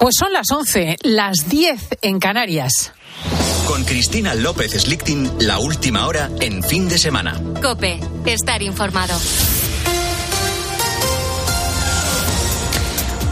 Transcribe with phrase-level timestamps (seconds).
[0.00, 2.94] Pues son las 11, las 10 en Canarias.
[3.66, 7.38] Con Cristina López Slichting, la última hora en fin de semana.
[7.60, 9.14] Cope, estar informado.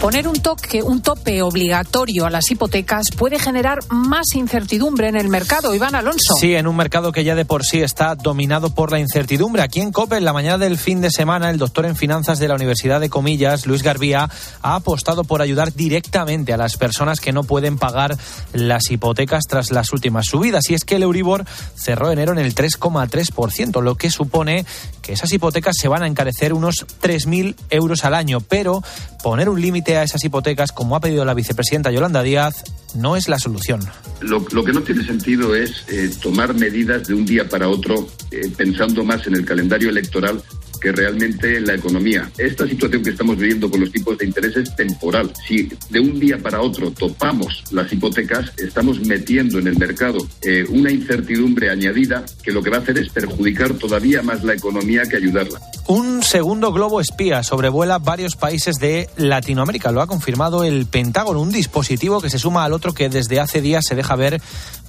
[0.00, 5.28] Poner un toque, un tope obligatorio a las hipotecas puede generar más incertidumbre en el
[5.28, 5.74] mercado.
[5.74, 6.34] Iván Alonso.
[6.38, 9.60] Sí, en un mercado que ya de por sí está dominado por la incertidumbre.
[9.60, 12.46] Aquí en COPE, en la mañana del fin de semana, el doctor en finanzas de
[12.46, 14.30] la Universidad de Comillas, Luis Garbía,
[14.62, 18.16] ha apostado por ayudar directamente a las personas que no pueden pagar
[18.52, 20.70] las hipotecas tras las últimas subidas.
[20.70, 24.64] Y es que el Euribor cerró enero en el 3,3%, lo que supone
[25.02, 28.40] que esas hipotecas se van a encarecer unos 3.000 euros al año.
[28.40, 28.80] Pero
[29.24, 33.28] poner un límite a esas hipotecas, como ha pedido la vicepresidenta Yolanda Díaz, no es
[33.28, 33.80] la solución.
[34.20, 38.50] Lo, que no tiene sentido es eh, tomar medidas de un día para otro eh,
[38.56, 40.42] pensando más en el calendario electoral
[40.80, 42.30] que realmente la economía.
[42.38, 45.32] Esta situación que estamos viviendo con los tipos de interés es temporal.
[45.46, 50.64] Si de un día para otro topamos las hipotecas, estamos metiendo en el mercado eh,
[50.68, 55.02] una incertidumbre añadida que lo que va a hacer es perjudicar todavía más la economía
[55.02, 55.60] que ayudarla.
[55.86, 59.90] Un segundo globo espía sobrevuela varios países de Latinoamérica.
[59.90, 63.60] Lo ha confirmado el Pentágono, un dispositivo que se suma al otro que desde hace
[63.60, 64.40] días se deja ver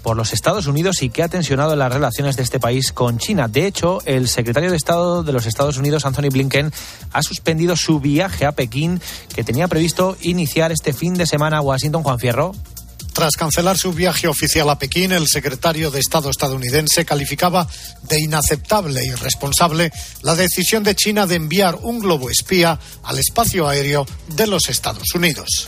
[0.04, 3.48] por los Estados Unidos y que ha tensionado las relaciones de este país con China.
[3.48, 6.72] De hecho, el secretario de Estado de los Estados Unidos, Anthony Blinken,
[7.12, 9.02] ha suspendido su viaje a Pekín
[9.36, 12.04] que tenía previsto iniciar este fin de semana a Washington.
[12.04, 12.54] Juan Fierro.
[13.20, 17.68] Tras cancelar su viaje oficial a Pekín, el secretario de Estado estadounidense calificaba
[18.04, 23.68] de inaceptable e irresponsable la decisión de China de enviar un globo espía al espacio
[23.68, 25.68] aéreo de los Estados Unidos.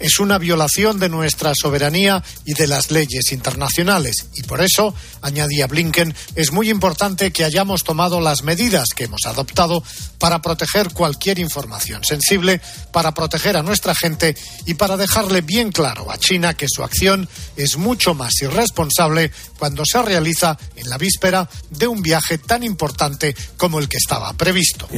[0.00, 4.28] Es una violación de nuestra soberanía y de las leyes internacionales.
[4.34, 9.26] Y por eso, añadía Blinken, es muy importante que hayamos tomado las medidas que hemos
[9.26, 9.84] adoptado
[10.18, 14.21] para proteger cualquier información sensible, para proteger a nuestra gente
[14.66, 19.84] y para dejarle bien claro a China que su acción es mucho más irresponsable cuando
[19.84, 24.88] se realiza en la víspera de un viaje tan importante como el que estaba previsto.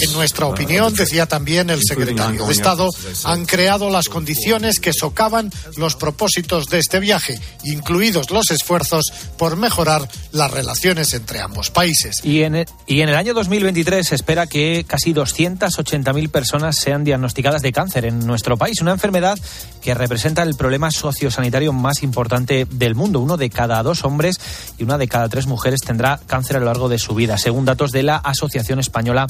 [0.00, 2.88] En nuestra opinión, decía también el secretario de Estado,
[3.24, 9.04] han creado las condiciones que socavan los propósitos de este viaje, incluidos los esfuerzos
[9.38, 12.16] por mejorar las relaciones entre ambos países.
[12.22, 17.04] Y en el, y en el año 2023 se espera que casi 280.000 personas sean
[17.04, 19.38] diagnosticadas de cáncer en nuestro país, una enfermedad
[19.82, 23.20] que representa el problema sociosanitario más importante del mundo.
[23.20, 24.36] Uno de cada dos hombres
[24.78, 27.64] y una de cada tres mujeres tendrá cáncer a lo largo de su vida, según
[27.64, 29.26] datos de la Asociación Española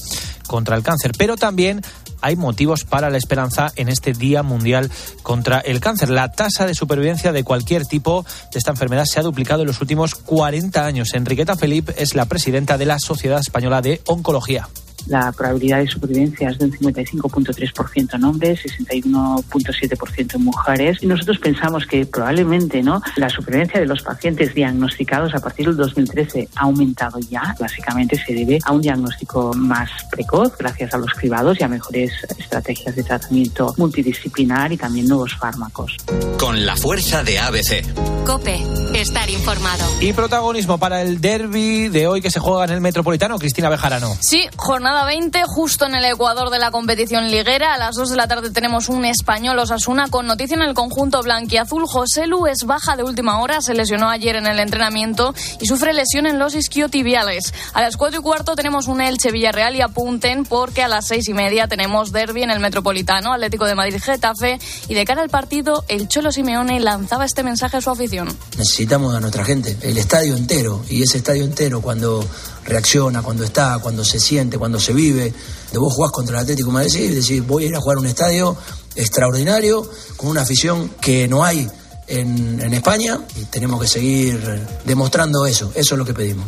[0.46, 1.12] contra el Cáncer.
[1.16, 1.82] Pero también
[2.20, 4.90] hay motivos para la esperanza en este Día Mundial
[5.22, 6.10] contra el Cáncer.
[6.10, 9.80] La tasa de supervivencia de cualquier tipo de esta enfermedad se ha duplicado en los
[9.80, 11.14] últimos 40 años.
[11.14, 14.68] Enriqueta Felipe es la presidenta de la Sociedad Española de Oncología
[15.06, 20.98] la probabilidad de supervivencia es de un 55.3% en hombres, 61.7% en mujeres.
[21.02, 23.02] Y nosotros pensamos que probablemente ¿no?
[23.16, 27.54] la supervivencia de los pacientes diagnosticados a partir del 2013 ha aumentado ya.
[27.58, 32.12] Básicamente se debe a un diagnóstico más precoz gracias a los cribados y a mejores
[32.38, 35.96] estrategias de tratamiento multidisciplinar y también nuevos fármacos.
[36.38, 38.24] Con la fuerza de ABC.
[38.24, 38.62] Cope,
[38.94, 39.84] estar informado.
[40.00, 44.16] Y protagonismo para el derby de hoy que se juega en el Metropolitano, Cristina Bejarano.
[44.20, 47.74] Sí, jornada 20, justo en el Ecuador de la competición liguera.
[47.74, 51.20] A las 2 de la tarde tenemos un español Osasuna con noticia en el conjunto
[51.20, 51.86] blanquiazul.
[51.86, 55.92] José Lu es baja de última hora, se lesionó ayer en el entrenamiento y sufre
[55.92, 57.52] lesión en los isquiotibiales.
[57.72, 61.28] A las 4 y cuarto tenemos un Elche Villarreal y apunten porque a las 6
[61.28, 65.30] y media tenemos derby en el Metropolitano, Atlético de Madrid Getafe y de cara al
[65.30, 68.28] partido el Cholo Simeone lanzaba este mensaje a su afición.
[68.56, 72.24] Necesitamos a nuestra gente, el estadio entero y ese estadio entero cuando
[72.64, 75.32] reacciona, cuando está, cuando se siente, cuando se vive.
[75.72, 78.00] De vos jugás contra el Atlético de Madrid decís, voy a ir a jugar a
[78.00, 78.56] un estadio
[78.96, 81.68] extraordinario, con una afición que no hay
[82.06, 84.40] en, en España y tenemos que seguir
[84.84, 86.46] demostrando eso, eso es lo que pedimos.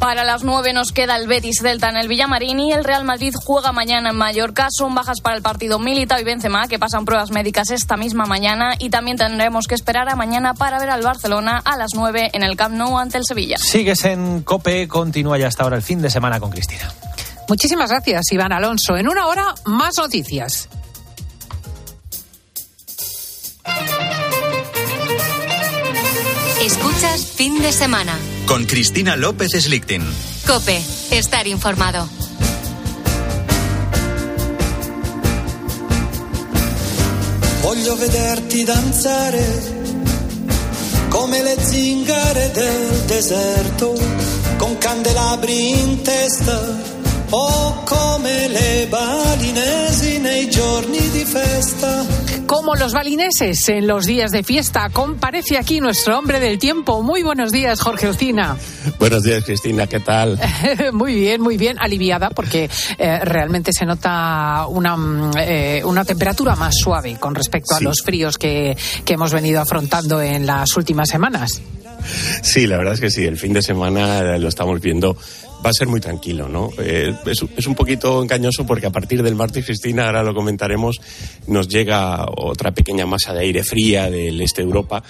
[0.00, 3.34] Para las nueve nos queda el Betis Delta en el Villamarín y el Real Madrid
[3.36, 4.68] juega mañana en Mallorca.
[4.70, 8.76] Son bajas para el partido Milita y Benzema que pasan pruebas médicas esta misma mañana
[8.78, 12.42] y también tendremos que esperar a mañana para ver al Barcelona a las nueve en
[12.42, 13.58] el Camp Nou ante el Sevilla.
[13.58, 16.90] Sigues en Cope, continúa ya hasta ahora el fin de semana con Cristina.
[17.46, 18.96] Muchísimas gracias, Iván Alonso.
[18.96, 20.70] En una hora, más noticias.
[27.02, 28.18] Escuchas fin de semana.
[28.44, 30.02] Con Cristina López Slichting.
[30.46, 32.06] Cope, estar informado.
[37.62, 39.44] Voglio vederti danzare
[41.08, 43.98] come le zingare del deserto,
[44.58, 46.60] con candelabri in testa
[47.30, 52.19] o come le balinesi nei giorni di festa.
[52.46, 57.02] Como los balineses en los días de fiesta, comparece aquí nuestro hombre del tiempo.
[57.02, 58.56] Muy buenos días, Jorge Ocina.
[58.98, 60.38] Buenos días, Cristina, ¿qué tal?
[60.92, 66.56] muy bien, muy bien, aliviada porque eh, realmente se nota una, mm, eh, una temperatura
[66.56, 71.08] más suave con respecto a los fríos que, que hemos venido afrontando en las últimas
[71.08, 71.60] semanas.
[72.42, 75.16] Sí, la verdad es que sí, el fin de semana lo estamos viendo.
[75.64, 76.70] Va a ser muy tranquilo, ¿no?
[76.78, 81.00] Eh, es, es un poquito engañoso porque a partir del martes, Cristina, ahora lo comentaremos,
[81.46, 85.02] nos llega otra pequeña masa de aire fría del este de Europa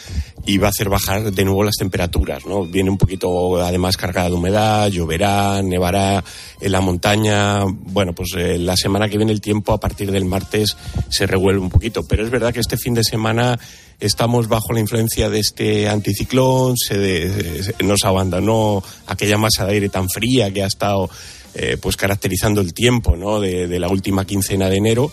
[0.46, 2.64] y va a hacer bajar de nuevo las temperaturas, ¿no?
[2.64, 6.24] Viene un poquito además cargada de humedad, lloverá, nevará
[6.60, 7.64] en la montaña.
[7.66, 10.76] Bueno, pues eh, la semana que viene el tiempo a partir del martes
[11.10, 13.58] se revuelve un poquito, pero es verdad que este fin de semana
[14.00, 19.74] estamos bajo la influencia de este anticiclón, se, de- se- nos abandonó aquella masa de
[19.74, 21.10] aire tan fría que ha estado
[21.54, 23.40] eh, pues caracterizando el tiempo ¿no?
[23.40, 25.12] de, de la última quincena de enero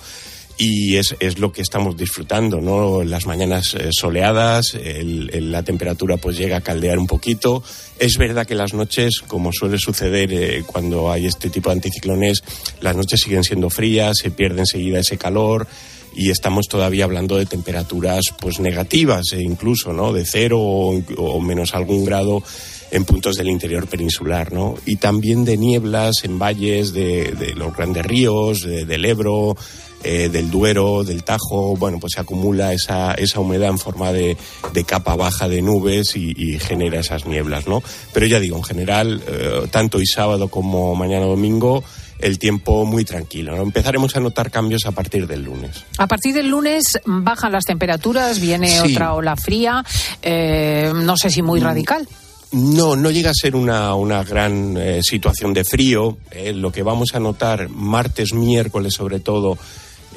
[0.58, 3.04] y es, es lo que estamos disfrutando, ¿no?
[3.04, 7.64] Las mañanas eh, soleadas, el- el- la temperatura pues llega a caldear un poquito.
[8.00, 12.44] Es verdad que las noches, como suele suceder eh, cuando hay este tipo de anticiclones,
[12.82, 15.68] las noches siguen siendo frías, se pierde enseguida ese calor
[16.16, 20.12] y estamos todavía hablando de temperaturas pues negativas e incluso, ¿no?
[20.14, 22.42] De cero o, o menos algún grado
[22.90, 24.74] en puntos del interior peninsular, ¿no?
[24.86, 29.56] Y también de nieblas en valles de, de los grandes ríos, de- del Ebro,
[30.04, 34.38] eh, del Duero, del Tajo, bueno, pues se acumula esa, esa humedad en forma de,
[34.74, 37.82] de capa baja de nubes y, y genera esas nieblas, ¿no?
[38.14, 41.84] Pero ya digo, en general, eh, tanto hoy sábado como mañana domingo,
[42.20, 43.62] el tiempo muy tranquilo, ¿no?
[43.62, 45.84] Empezaremos a notar cambios a partir del lunes.
[46.00, 48.92] A partir del lunes bajan las temperaturas, viene Sí.
[48.94, 49.84] otra ola fría,
[50.24, 52.08] eh, no sé si muy radical.
[52.54, 56.18] No, no llega a ser una, una gran eh, situación de frío.
[56.32, 59.58] eh, lo que vamos a notar martes, miércoles sobre todo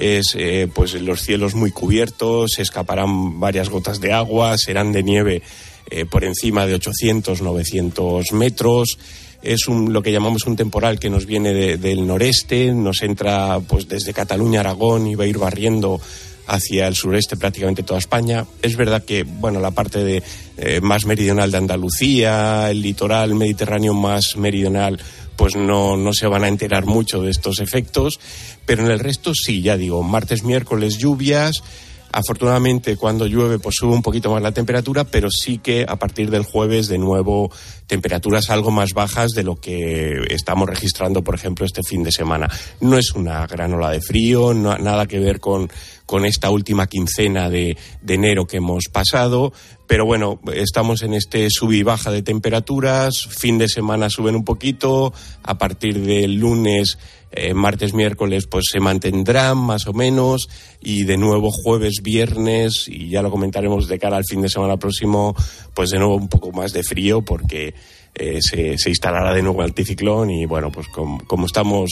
[0.00, 5.02] es eh, pues los cielos muy cubiertos, se escaparán varias gotas de agua, serán de
[5.02, 5.42] nieve
[5.90, 8.98] eh, por encima de 800, 900 metros.
[9.42, 13.58] Es un, lo que llamamos un temporal que nos viene de- del noreste, nos entra
[13.60, 16.00] pues desde Cataluña, Aragón y va a ir barriendo
[16.46, 18.44] hacia el sureste prácticamente toda España.
[18.60, 20.22] Es verdad que, bueno, la parte de,
[20.58, 24.98] eh, más meridional de Andalucía, el litoral mediterráneo más meridional,
[25.40, 28.20] pues no, no se van a enterar mucho de estos efectos,
[28.66, 31.62] pero en el resto sí, ya digo, martes, miércoles lluvias.
[32.12, 36.30] Afortunadamente, cuando llueve, pues sube un poquito más la temperatura, pero sí que a partir
[36.30, 37.50] del jueves, de nuevo,
[37.86, 42.50] temperaturas algo más bajas de lo que estamos registrando, por ejemplo, este fin de semana.
[42.80, 45.70] No es una gran ola de frío, no, nada que ver con,
[46.04, 49.52] con esta última quincena de, de enero que hemos pasado,
[49.86, 54.44] pero bueno, estamos en este sub y baja de temperaturas, fin de semana suben un
[54.44, 55.12] poquito,
[55.42, 56.98] a partir del lunes,
[57.32, 60.48] eh, martes, miércoles, pues se mantendrán más o menos,
[60.80, 64.76] y de nuevo jueves, viernes, y ya lo comentaremos de cara al fin de semana
[64.76, 65.34] próximo,
[65.74, 67.74] pues de nuevo un poco más de frío, porque
[68.14, 71.90] eh, se, se instalará de nuevo el anticiclón y bueno, pues com- como estamos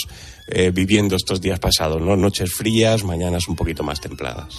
[0.51, 2.17] eh, viviendo estos días pasados, ¿no?
[2.17, 4.57] Noches frías, mañanas un poquito más templadas.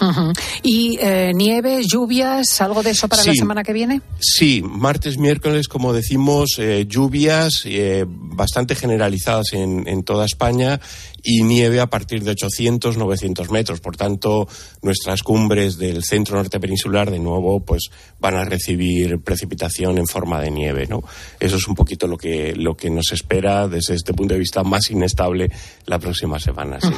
[0.62, 4.00] ¿Y eh, nieves, lluvias, algo de eso para la semana que viene?
[4.20, 10.80] Sí, martes, miércoles, como decimos, eh, lluvias eh, bastante generalizadas en, en toda España
[11.22, 13.80] y nieve a partir de 800, 900 metros.
[13.80, 14.48] Por tanto,
[14.82, 20.40] nuestras cumbres del centro norte peninsular, de nuevo, pues van a recibir precipitación en forma
[20.40, 21.02] de nieve, ¿no?
[21.38, 24.62] Eso es un poquito lo que, lo que nos espera desde este punto de vista
[24.62, 25.50] más inestable
[25.86, 26.80] la próxima semana.
[26.80, 26.88] sí.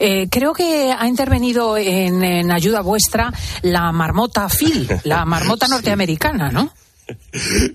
[0.00, 6.50] Eh, creo que ha intervenido en, en ayuda vuestra la marmota Phil, la marmota norteamericana,
[6.50, 6.72] ¿no?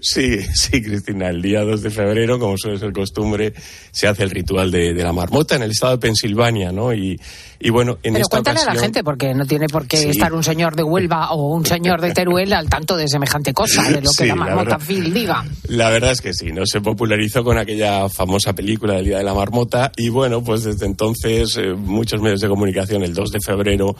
[0.01, 1.29] Sí, sí, Cristina.
[1.29, 3.53] El día 2 de febrero, como suele ser costumbre,
[3.91, 6.93] se hace el ritual de, de la marmota en el estado de Pensilvania, ¿no?
[6.93, 7.19] Y,
[7.59, 10.09] y bueno, en Pero esta cuéntale a la gente, porque no tiene por qué Sí.
[10.09, 13.83] estar un señor de Huelva o un señor de Teruel al tanto de semejante cosa,
[13.83, 14.87] de lo que Sí, la la marmota verdad.
[14.87, 15.43] Phil diga.
[15.67, 16.65] La verdad es que sí, ¿no?
[16.65, 20.85] Se popularizó con aquella famosa película del Día de la Marmota y bueno, pues desde
[20.85, 23.95] entonces eh, muchos medios de comunicación el 2 de febrero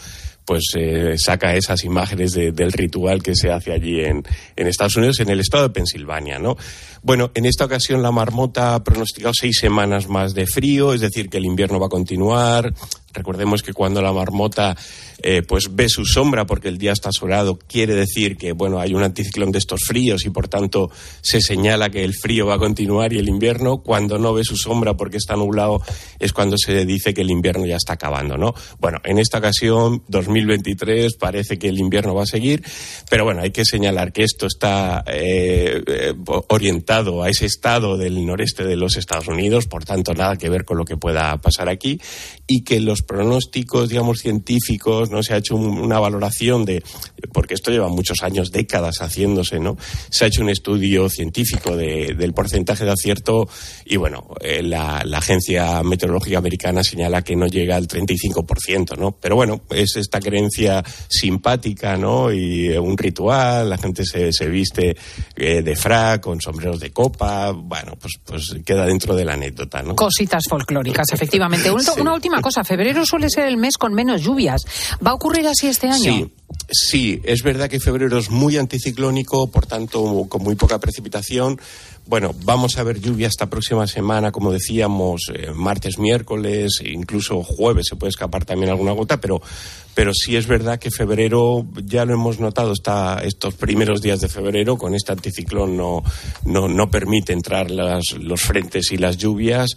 [0.45, 4.23] pues eh, saca esas imágenes de- del ritual que se hace allí en,
[4.55, 6.55] en Estados Unidos, en el estado de Pensilvania, ¿no?
[7.03, 11.29] Bueno, en esta ocasión la marmota ha pronosticado seis semanas más de frío, es decir,
[11.29, 12.73] que el invierno va a continuar,
[13.19, 14.77] Recordemos que cuando la marmota
[15.21, 18.93] eh, pues ve su sombra porque el día está soleado, quiere decir que bueno hay
[18.93, 20.89] un anticiclón de estos fríos y por tanto
[21.21, 23.81] se señala que el frío va a continuar y el invierno.
[23.83, 25.81] Cuando no ve su sombra porque está nublado
[26.19, 28.53] es cuando se dice que el invierno ya está acabando, ¿no?
[28.79, 32.63] Bueno, en esta ocasión 2023 parece que el invierno va a seguir,
[33.09, 36.13] pero bueno hay que señalar que esto está eh, eh,
[36.47, 40.65] orientado a ese estado del noreste de los Estados Unidos, por tanto nada que ver
[40.65, 41.99] con lo que pueda pasar aquí
[42.47, 46.83] y que los pronósticos, digamos, científicos, no se ha hecho una valoración de,
[47.33, 49.77] porque esto lleva muchos años, décadas haciéndose, ¿no?
[50.09, 53.47] Se ha hecho un estudio científico del porcentaje de acierto
[53.85, 59.11] y bueno, eh, la, agencia meteorológica americana señala que no llega al 35%, ¿no?
[59.11, 62.31] Pero bueno, es esta creencia simpática, ¿no?
[62.31, 64.95] Y un ritual, la gente se, se viste
[65.35, 69.81] eh, de frac, con sombreros de copa, bueno, pues, pues queda dentro de la anécdota,
[69.81, 69.95] ¿no?
[69.95, 71.69] Cositas folclóricas, efectivamente.
[71.99, 74.61] Una última cosa, febrero suele ser el mes con menos lluvias.
[75.05, 75.97] ¿Va a ocurrir así este año?
[75.97, 76.31] Sí.
[76.71, 81.59] Sí, es verdad que febrero es muy anticiclónico, por tanto, con muy poca precipitación.
[82.05, 87.87] Bueno, vamos a ver lluvia esta próxima semana, como decíamos, eh, martes, miércoles, incluso jueves
[87.89, 89.41] se puede escapar también alguna gota, pero,
[89.93, 94.27] pero sí es verdad que febrero, ya lo hemos notado está, estos primeros días de
[94.27, 96.03] febrero, con este anticiclón no,
[96.45, 99.69] no, no permite entrar las, los frentes y las lluvias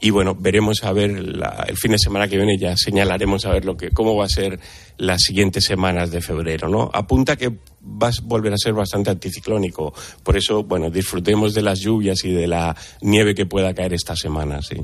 [0.00, 3.64] y bueno, veremos a ver el fin de semana que viene ya señalaremos a ver
[3.64, 4.58] lo que, cómo va a ser
[4.98, 6.90] las siguientes semanas de febrero, ¿no?
[6.92, 7.52] Apunta que
[7.86, 9.94] va a volver a ser bastante anticiclónico.
[10.22, 14.16] Por eso, bueno, disfrutemos de las lluvias y de la nieve que pueda caer esta
[14.16, 14.76] semana, sí.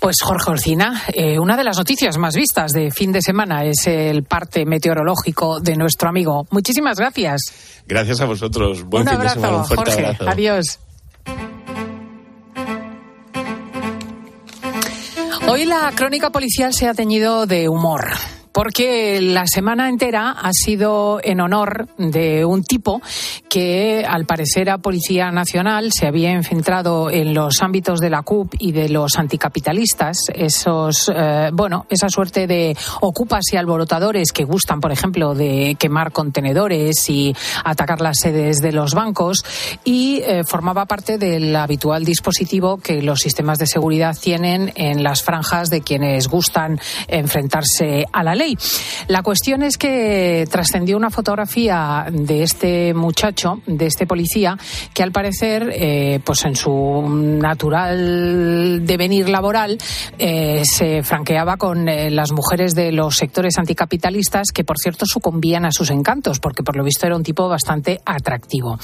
[0.00, 3.86] Pues Jorge Orcina, eh, una de las noticias más vistas de fin de semana es
[3.86, 6.46] el parte meteorológico de nuestro amigo.
[6.50, 7.40] Muchísimas gracias.
[7.86, 8.84] Gracias a vosotros.
[8.84, 9.56] Buen fin de semana.
[9.58, 10.06] Un fuerte Jorge.
[10.06, 10.28] abrazo.
[10.28, 10.78] Adiós.
[15.50, 18.02] Hoy la crónica policial se ha teñido de humor
[18.58, 23.00] porque la semana entera ha sido en honor de un tipo
[23.48, 28.54] que al parecer era policía nacional, se había infiltrado en los ámbitos de la CUP
[28.58, 34.80] y de los anticapitalistas, esos, eh, bueno, esa suerte de ocupas y alborotadores que gustan,
[34.80, 37.32] por ejemplo, de quemar contenedores y
[37.64, 39.44] atacar las sedes de los bancos
[39.84, 45.22] y eh, formaba parte del habitual dispositivo que los sistemas de seguridad tienen en las
[45.22, 48.47] franjas de quienes gustan enfrentarse a la ley.
[49.08, 54.56] La cuestión es que trascendió una fotografía de este muchacho, de este policía,
[54.92, 59.78] que al parecer, eh, pues en su natural devenir laboral,
[60.18, 65.64] eh, se franqueaba con eh, las mujeres de los sectores anticapitalistas, que por cierto sucumbían
[65.64, 68.78] a sus encantos, porque por lo visto era un tipo bastante atractivo.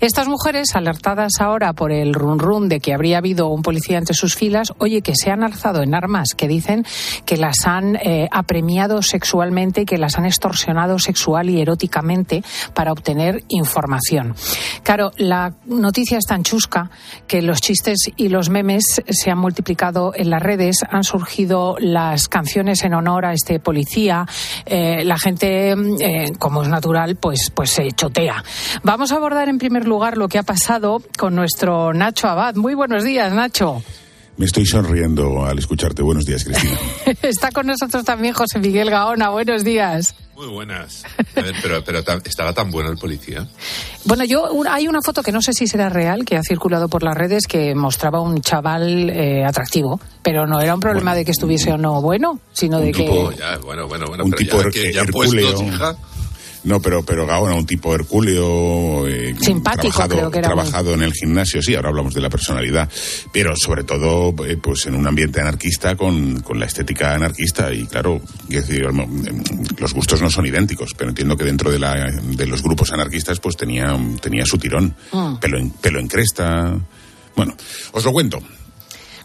[0.00, 4.14] Estas mujeres, alertadas ahora por el run run de que habría habido un policía entre
[4.14, 6.84] sus filas, oye, que se han alzado en armas, que dicen
[7.24, 7.98] que las han
[8.30, 12.42] apremiado sexualmente que las han extorsionado sexual y eróticamente
[12.74, 14.34] para obtener información.
[14.82, 16.90] Claro, la noticia es tan chusca
[17.26, 22.28] que los chistes y los memes se han multiplicado en las redes, han surgido las
[22.28, 24.26] canciones en honor a este policía,
[24.66, 28.42] eh, la gente, eh, como es natural, pues, pues se chotea.
[28.82, 32.56] Vamos a abordar en primer lugar lo que ha pasado con nuestro Nacho Abad.
[32.56, 33.82] Muy buenos días, Nacho.
[34.36, 36.02] Me estoy sonriendo al escucharte.
[36.02, 36.78] Buenos días, Cristina.
[37.22, 39.28] Está con nosotros también José Miguel Gaona.
[39.28, 40.14] Buenos días.
[40.34, 41.04] Muy buenas.
[41.36, 41.82] A ver, pero,
[42.24, 43.46] estaba tan bueno el policía.
[44.06, 46.88] Bueno, yo un- hay una foto que no sé si será real, que ha circulado
[46.88, 51.24] por las redes, que mostraba un chaval eh, atractivo, pero no era un problema de
[51.26, 53.02] que estuviese o no bueno, sino de que...
[53.04, 54.24] Tipo, ya, bueno, bueno, bueno.
[54.24, 55.94] un pero tipo ya, que ya puestos, hija.
[56.64, 59.08] No, pero, pero Gaona, un tipo hercúleo.
[59.08, 62.30] eh, Simpático, trabajado, creo que era Trabajado en el gimnasio, sí, ahora hablamos de la
[62.30, 62.88] personalidad.
[63.32, 67.72] Pero sobre todo, eh, pues en un ambiente anarquista con, con la estética anarquista.
[67.72, 69.42] Y claro, decir, em,
[69.78, 73.40] los gustos no son idénticos, pero entiendo que dentro de, la, de los grupos anarquistas,
[73.40, 74.94] pues tenía, tenía su tirón.
[75.10, 75.36] Mm.
[75.40, 76.76] Pelo, en, pelo en cresta.
[77.34, 77.56] Bueno,
[77.92, 78.40] os lo cuento.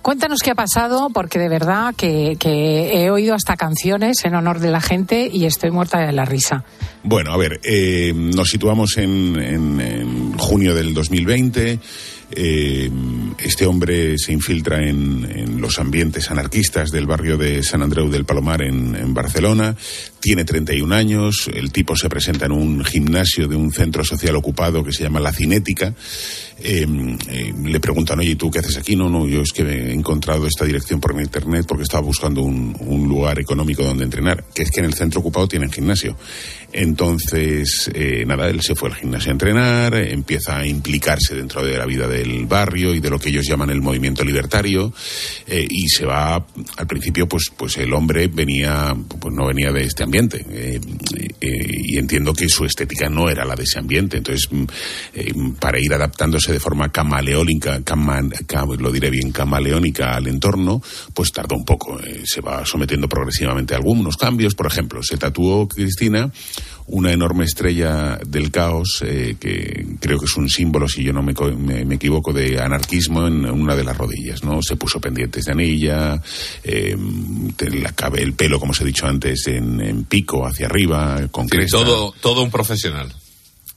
[0.07, 4.61] Cuéntanos qué ha pasado, porque de verdad que, que he oído hasta canciones en honor
[4.61, 6.63] de la gente y estoy muerta de la risa.
[7.03, 11.79] Bueno, a ver, eh, nos situamos en, en- en junio del 2020.
[12.31, 12.89] Eh,
[13.39, 18.23] este hombre se infiltra en, en los ambientes anarquistas del barrio de San Andreu del
[18.23, 19.75] Palomar en, Barcelona.
[20.21, 24.83] tiene 31 años, el tipo se presenta en un gimnasio de un centro social ocupado
[24.85, 25.93] que se llama La Cinética.
[26.59, 26.87] Eh,
[27.29, 28.95] eh, le preguntan, oye, ¿y tú qué haces aquí?
[28.95, 32.75] No, no, yo es que he encontrado esta dirección por internet porque estaba buscando un,
[32.79, 36.17] un lugar económico donde entrenar, que es que en el centro ocupado tienen gimnasio.
[36.73, 41.77] Entonces, eh, nada, él se fue al gimnasio a entrenar, empieza a implicarse dentro de
[41.77, 44.93] la vida del barrio y de lo que ellos llaman el movimiento libertario,
[45.47, 49.83] eh, y se va, al principio, pues, pues el hombre venía, pues no venía de
[49.83, 50.79] este ambiente, eh,
[51.39, 55.79] eh, y entiendo que su estética no era la de ese ambiente, entonces, mm, para
[55.79, 60.81] ir adaptándose de forma camaleónica, cama- cam- lo diré bien, camaleónica al entorno,
[61.13, 65.17] pues tardó un poco, eh, se va sometiendo progresivamente a algunos cambios, por ejemplo, se
[65.17, 66.31] tatuó Cristina
[66.89, 71.21] una enorme estrella del caos, eh, que creo que es un símbolo, si yo no
[71.21, 74.61] me, me- me equivoco, de anarquismo en una de las rodillas, ¿no?
[74.61, 76.21] Se puso pendientes de anilla,
[76.63, 76.95] eh,
[77.81, 81.57] la el pelo, como os he dicho antes, en, en pico hacia arriba, con Sí,
[81.57, 81.77] cresta.
[81.79, 83.13] todo, todo un profesional.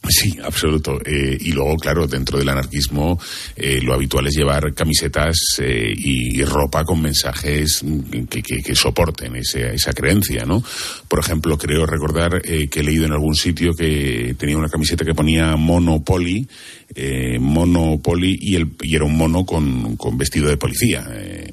[0.09, 0.99] Sí, absoluto.
[1.05, 3.21] Eh, y luego, claro, dentro del anarquismo
[3.55, 8.75] eh, lo habitual es llevar camisetas eh, y ropa con mensajes mm, que, que- que
[8.75, 10.65] soporten ese- esa creencia, ¿no?
[11.07, 15.05] Por ejemplo, creo recordar eh, que he leído en algún sitio que tenía una camiseta
[15.05, 16.49] que ponía Monopoly,
[16.95, 21.53] eh, Monopoly y, el, y era un mono con, con vestido de policía, eh,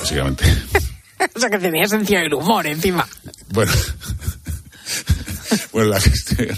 [0.00, 0.44] básicamente.
[1.34, 3.06] o sea que tenía sentido del humor encima.
[3.52, 3.72] Bueno,
[5.72, 6.56] bueno la, cuestión,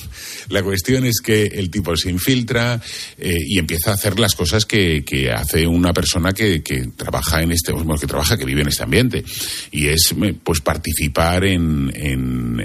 [0.52, 2.80] la cuestión es que el tipo se infiltra
[3.18, 7.42] eh, y empieza a hacer las cosas que, que hace una persona que, que trabaja
[7.42, 9.24] en este, bueno, que trabaja, que vive en este ambiente.
[9.70, 12.60] Y es, pues, participar en, en,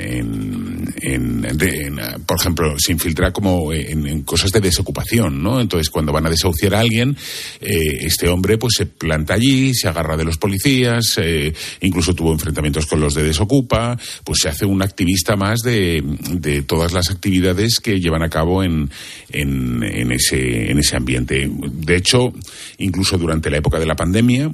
[1.01, 5.60] en, en- por ejemplo, se infiltra como en, en cosas de desocupación, ¿no?
[5.62, 7.15] Entonces, cuando van a desahuciar a alguien,
[7.62, 12.34] eh, este hombre, pues, se planta allí, se agarra de los policías, eh, incluso tuvo
[12.34, 17.10] enfrentamientos con los de Desocupa, pues se hace un activista más de, de todas las
[17.10, 18.89] actividades que llevan a cabo en,
[19.29, 21.50] en, en ese, en ese ambiente.
[21.51, 22.34] De hecho,
[22.77, 24.51] incluso durante la época de la pandemia,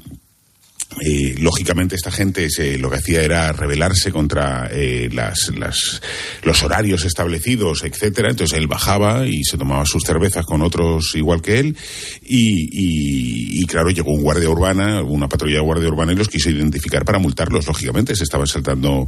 [1.01, 6.03] eh, lógicamente esta gente se, lo que hacía era rebelarse contra eh, las, las-
[6.43, 8.29] los horarios establecidos, etcétera.
[8.29, 11.75] Entonces él bajaba y se tomaba sus cervezas con otros igual que él
[12.23, 16.29] y, y- y, claro llegó un guardia urbana, una patrulla de guardia urbana y los
[16.29, 17.65] quiso identificar para multarlos.
[17.65, 19.07] Lógicamente se estaban saltando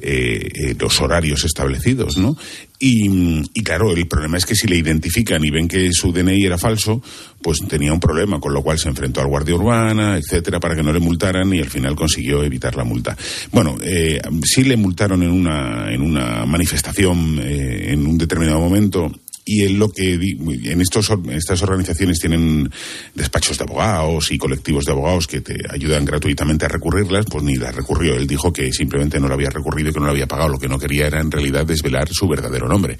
[0.00, 2.36] eh, eh, los horarios establecidos, ¿no?
[2.78, 6.44] Y, y claro, el problema es que si le identifican y ven que su DNI
[6.44, 7.00] era falso,
[7.40, 10.82] pues tenía un problema, con lo cual se enfrentó al guardia urbana, etcétera, para que
[10.82, 13.16] no le multaran y al final consiguió evitar la multa.
[13.52, 19.10] Bueno, eh, sí le multaron en una, en una manifestación eh, en un determinado momento
[19.44, 20.38] y él lo que di-
[20.70, 22.70] en estos estas organizaciones tienen
[23.14, 27.56] despachos de abogados y colectivos de abogados que te ayudan gratuitamente a recurrirlas, pues ni
[27.56, 28.14] las recurrió.
[28.16, 30.48] Él dijo que simplemente no lo había recurrido y que no lo había pagado.
[30.48, 32.96] Lo que no quería era en realidad desvelar su verdadero nombre.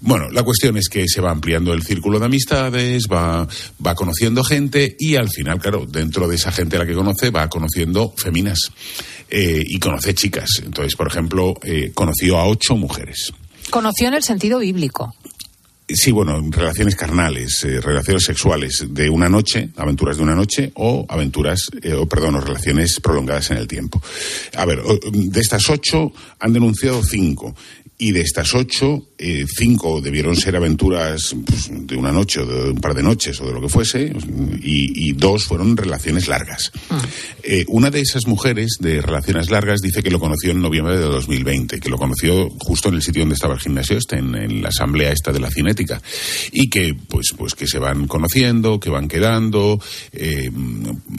[0.00, 3.46] Bueno, la cuestión es que se va ampliando el círculo de amistades, va,
[3.84, 7.30] va conociendo gente y al final, claro, dentro de esa gente a la que conoce,
[7.30, 8.58] va conociendo feminas
[9.30, 10.48] eh, y conoce chicas.
[10.64, 13.32] Entonces, por ejemplo, eh, conoció a ocho mujeres.
[13.70, 15.14] Conoció en el sentido bíblico.
[15.90, 21.06] Sí, bueno, relaciones carnales, eh, relaciones sexuales de una noche, aventuras de una noche, o
[21.08, 24.02] aventuras, eh, o perdón, o relaciones prolongadas en el tiempo.
[24.54, 27.54] A ver, de estas ocho han denunciado cinco.
[28.00, 32.70] Y de estas ocho, eh, cinco debieron ser aventuras pues, de una noche o de
[32.70, 34.12] un par de noches o de lo que fuese,
[34.62, 36.70] y, y dos fueron relaciones largas.
[37.42, 41.06] Eh, una de esas mujeres de relaciones largas dice que lo conoció en noviembre de
[41.06, 44.62] 2020, que lo conoció justo en el sitio donde estaba el gimnasio este, en, en
[44.62, 46.00] la asamblea esta de la cinética,
[46.52, 49.82] y que pues, pues que se van conociendo, que van quedando.
[50.12, 50.50] eh,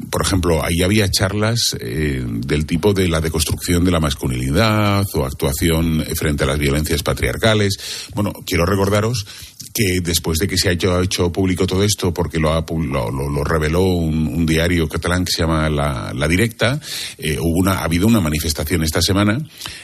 [0.09, 6.05] por ejemplo, ahí había charlas del tipo de la deconstrucción de la masculinidad o actuación
[6.15, 7.77] frente a las violencias patriarcales.
[8.13, 9.25] Bueno, quiero recordaros
[9.73, 12.65] que después de que se ha hecho, ha hecho público todo esto, porque lo, ha
[12.67, 16.79] lo, lo- reveló un, un diario catalán que se llama La, La Directa,
[17.17, 19.37] eh, hubo una, ha habido una manifestación esta semana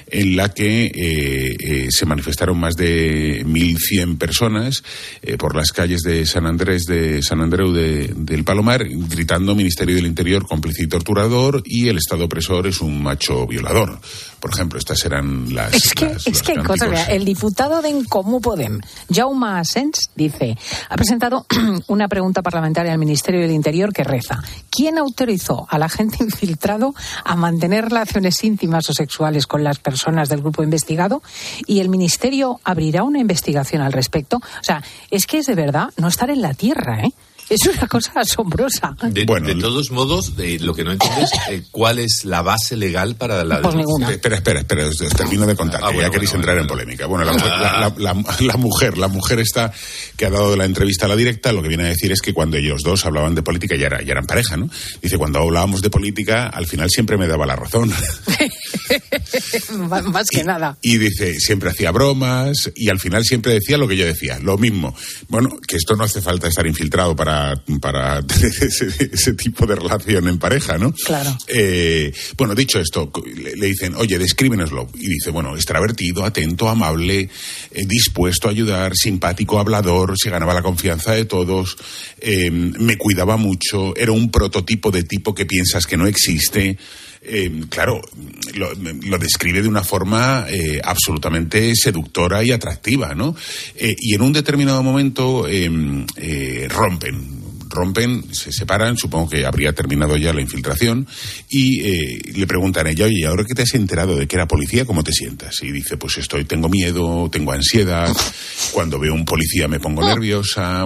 [0.07, 4.83] en la que eh, eh, se manifestaron más de 1.100 personas
[5.21, 9.95] eh, por las calles de San Andrés de San Andreu de- del Palomar, gritando Ministerio
[9.95, 13.99] del Interior cómplice y torturador y el Estado opresor es un macho violador.
[14.39, 15.73] Por ejemplo, estas eran las...
[15.73, 16.89] Es que, las- es que cosas.
[16.89, 18.79] mira, El diputado de Encomú Podem,
[19.11, 20.57] Jaume Asens, dice,
[20.89, 21.45] ha presentado
[21.87, 27.35] una pregunta parlamentaria al Ministerio del Interior que reza: ¿Quién autorizó al agente infiltrado a
[27.35, 31.21] mantener relaciones íntimas o sexuales con las personas del grupo investigado?
[31.65, 34.37] Y el Ministerio abrirá una investigación al respecto.
[34.37, 37.11] O sea, es que es de verdad no estar en la tierra, ¿eh?
[37.49, 38.95] Es una cosa asombrosa.
[39.03, 43.15] De, de todos modos, de, lo que no entiendes eh, cuál es la base legal
[43.15, 44.09] para la Pues ninguna.
[44.09, 46.55] Espera, espera, espera, os- os termino de contar, Ah, que bueno, ya queréis bueno, entrar
[46.55, 47.05] bueno, en polémica.
[47.05, 49.71] Bueno, la, mujer- la- la- la- la mujer, la mujer esta
[50.17, 52.33] que ha dado la entrevista a la directa, lo que viene a decir es que
[52.33, 54.69] cuando ellos dos hablaban de política ya, era- ya eran pareja, ¿no?
[55.01, 57.93] Dice, cuando hablábamos de política, al final siempre me daba la razón.
[60.05, 60.77] Más que nada.
[60.81, 64.57] Y dice, siempre hacía bromas y al final siempre decía lo que yo decía, lo
[64.57, 64.95] mismo.
[65.27, 69.75] Bueno, que esto no hace falta estar infiltrado para, para tener ese, ese tipo de
[69.75, 70.93] relación en pareja, ¿no?
[71.05, 71.37] Claro.
[71.47, 74.89] Eh, bueno, dicho esto, le, le dicen, oye, descríbenoslo.
[74.95, 77.29] Y dice, bueno, extravertido, atento, amable,
[77.71, 81.77] eh, dispuesto a ayudar, simpático, hablador, se ganaba la confianza de todos,
[82.19, 86.77] eh, me cuidaba mucho, era un prototipo de tipo que piensas que no existe.
[87.27, 88.01] Eh, claro,
[88.53, 93.35] lo, lo describe de una forma eh, absolutamente seductora y atractiva, ¿no?
[93.75, 97.35] Eh, y en un determinado momento eh, rompen,
[97.69, 101.07] rompen, se separan, supongo que habría terminado ya la infiltración,
[101.49, 104.47] y eh, le preguntan a ella, oye, ahora que te has enterado de que era
[104.47, 105.61] policía, ¿cómo te sientas?
[105.63, 108.15] Y dice, pues estoy, tengo miedo, tengo ansiedad,
[108.71, 110.85] cuando veo un policía me pongo nerviosa,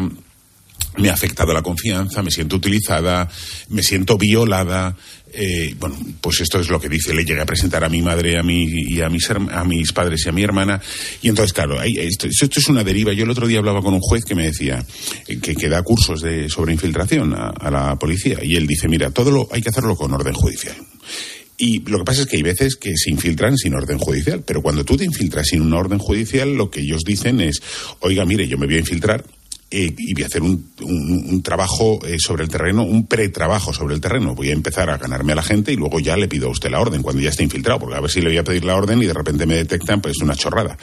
[0.97, 3.29] me ha afectado la confianza, me siento utilizada,
[3.69, 4.95] me siento violada.
[5.31, 7.13] Eh, bueno, pues esto es lo que dice.
[7.13, 10.25] Le llegué a presentar a mi madre a mi, y a mis, a mis padres
[10.25, 10.81] y a mi hermana.
[11.21, 13.13] Y entonces, claro, esto, esto es una deriva.
[13.13, 14.83] Yo el otro día hablaba con un juez que me decía
[15.27, 18.39] eh, que, que da cursos de, sobre infiltración a, a la policía.
[18.41, 20.75] Y él dice, mira, todo lo hay que hacerlo con orden judicial.
[21.61, 24.61] Y lo que pasa es que hay veces que se infiltran sin orden judicial, pero
[24.61, 27.61] cuando tú te infiltras sin una orden judicial, lo que ellos dicen es,
[27.99, 29.25] oiga, mire, yo me voy a infiltrar
[29.71, 33.93] eh, y voy a hacer un, un- trabajo eh, sobre el terreno, un pretrabajo sobre
[33.95, 34.35] el terreno.
[34.35, 36.69] Voy a empezar a ganarme a la gente y luego ya le pido a usted
[36.69, 38.75] la orden cuando ya esté infiltrado, porque a ver si le voy a pedir la
[38.75, 40.77] orden y de repente me detectan, pues es una chorrada.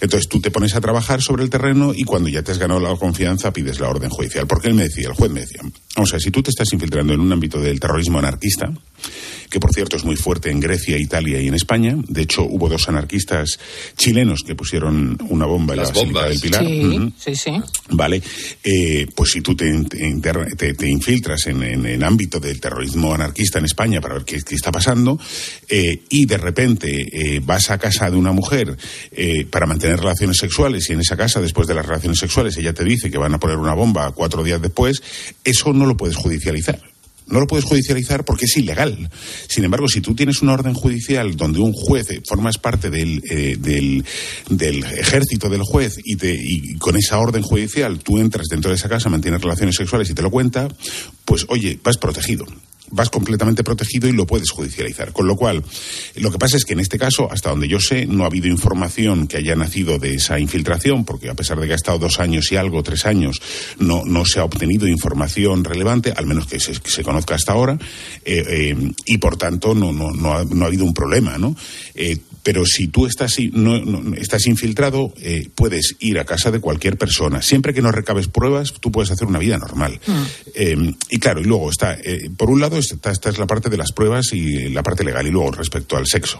[0.00, 2.80] Entonces tú te pones a trabajar sobre el terreno y cuando ya te has ganado
[2.80, 4.46] la confianza pides la orden judicial.
[4.46, 5.60] Porque él me decía, el juez me decía,
[5.96, 8.70] vamos a ver, si tú te estás infiltrando en un ámbito del terrorismo anarquista,
[9.50, 11.96] que por cierto es muy fuerte en Grecia, Italia y en España.
[12.08, 13.58] De hecho, hubo dos anarquistas
[13.96, 16.30] chilenos que pusieron una bomba en Las la Basílica bombas.
[16.30, 16.64] del Pilar.
[17.18, 17.62] Sí, sí, sí.
[17.90, 18.22] Vale,
[18.62, 20.14] eh, pues si tú te, te
[20.56, 24.40] te- te infiltras en, en el ámbito del terrorismo anarquista en España para ver qué,
[24.42, 25.18] qué está pasando
[25.68, 26.90] eh, y de repente
[27.36, 28.76] eh, vas a casa de una mujer
[29.12, 32.72] eh, para mantener relaciones sexuales y en esa casa después de las relaciones sexuales ella
[32.72, 35.02] te dice que van a poner una bomba cuatro días después,
[35.44, 36.80] eso no lo puedes judicializar.
[37.26, 39.10] No lo puedes judicializar porque es ilegal.
[39.48, 43.22] Sin embargo, si tú tienes una orden judicial donde un juez, eh, formas parte del,
[43.30, 44.04] eh, del,
[44.50, 48.76] del ejército del juez y, te, y con esa orden judicial tú entras dentro de
[48.76, 50.68] esa casa, mantienes relaciones sexuales y te lo cuenta,
[51.24, 52.46] pues oye, vas protegido.
[52.90, 55.12] Vas completamente protegido y lo puedes judicializar.
[55.12, 55.64] Con lo cual,
[56.16, 58.46] lo que pasa es que en este caso, hasta donde yo sé, no ha habido
[58.46, 62.20] información que haya nacido de esa infiltración, porque a pesar de que ha estado dos
[62.20, 63.40] años y algo, tres años,
[63.78, 67.78] no, no se ha obtenido información relevante, al menos que se, se conozca hasta ahora,
[68.24, 71.56] eh, eh, y por tanto no, no, no, ha, no ha habido un problema, ¿no?
[71.94, 76.60] Eh, pero si tú estás, no, no- estás infiltrado, eh, puedes ir a casa de
[76.60, 77.42] cualquier persona.
[77.42, 79.98] Siempre que no recabes pruebas, tú puedes hacer una vida normal.
[80.54, 83.70] Eh, y claro, y luego está, eh, por un lado, está, esta es la parte
[83.70, 86.38] de las pruebas y la parte legal, y luego respecto al sexo.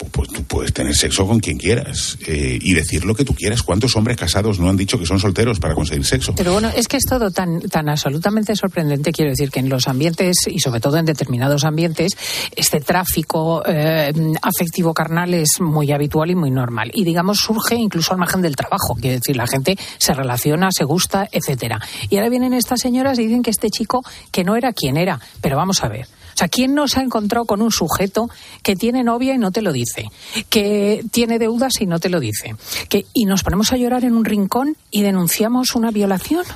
[0.00, 3.34] Pu- Pues tú puedes tener sexo con quien quieras eh, y decir lo que tú
[3.34, 3.62] quieras.
[3.62, 6.34] ¿Cuántos hombres casados no han dicho que son solteros para conseguir sexo?
[6.34, 9.12] Pero bueno, es que es todo tan, tan absolutamente sorprendente.
[9.12, 12.12] Quiero decir que en los ambientes, y sobre todo en determinados ambientes,
[12.56, 16.90] este tráfico eh, afectivo carnal es muy habitual y muy normal.
[16.94, 18.94] Y digamos, surge incluso al margen del trabajo.
[19.00, 21.80] Quiero decir, la gente se relaciona, se gusta, etcétera.
[22.08, 25.20] Y ahora vienen estas señoras y dicen que este chico que no era quien era.
[25.40, 26.06] Pero vamos a ver.
[26.40, 28.30] Sea, ¿quién no se ha encontrado con un sujeto
[28.62, 30.06] que tiene novia y no te lo dice?
[30.48, 32.56] Que tiene deudas y no te lo dice.
[32.88, 36.46] Que, y nos ponemos a llorar en un rincón y denunciamos una violación.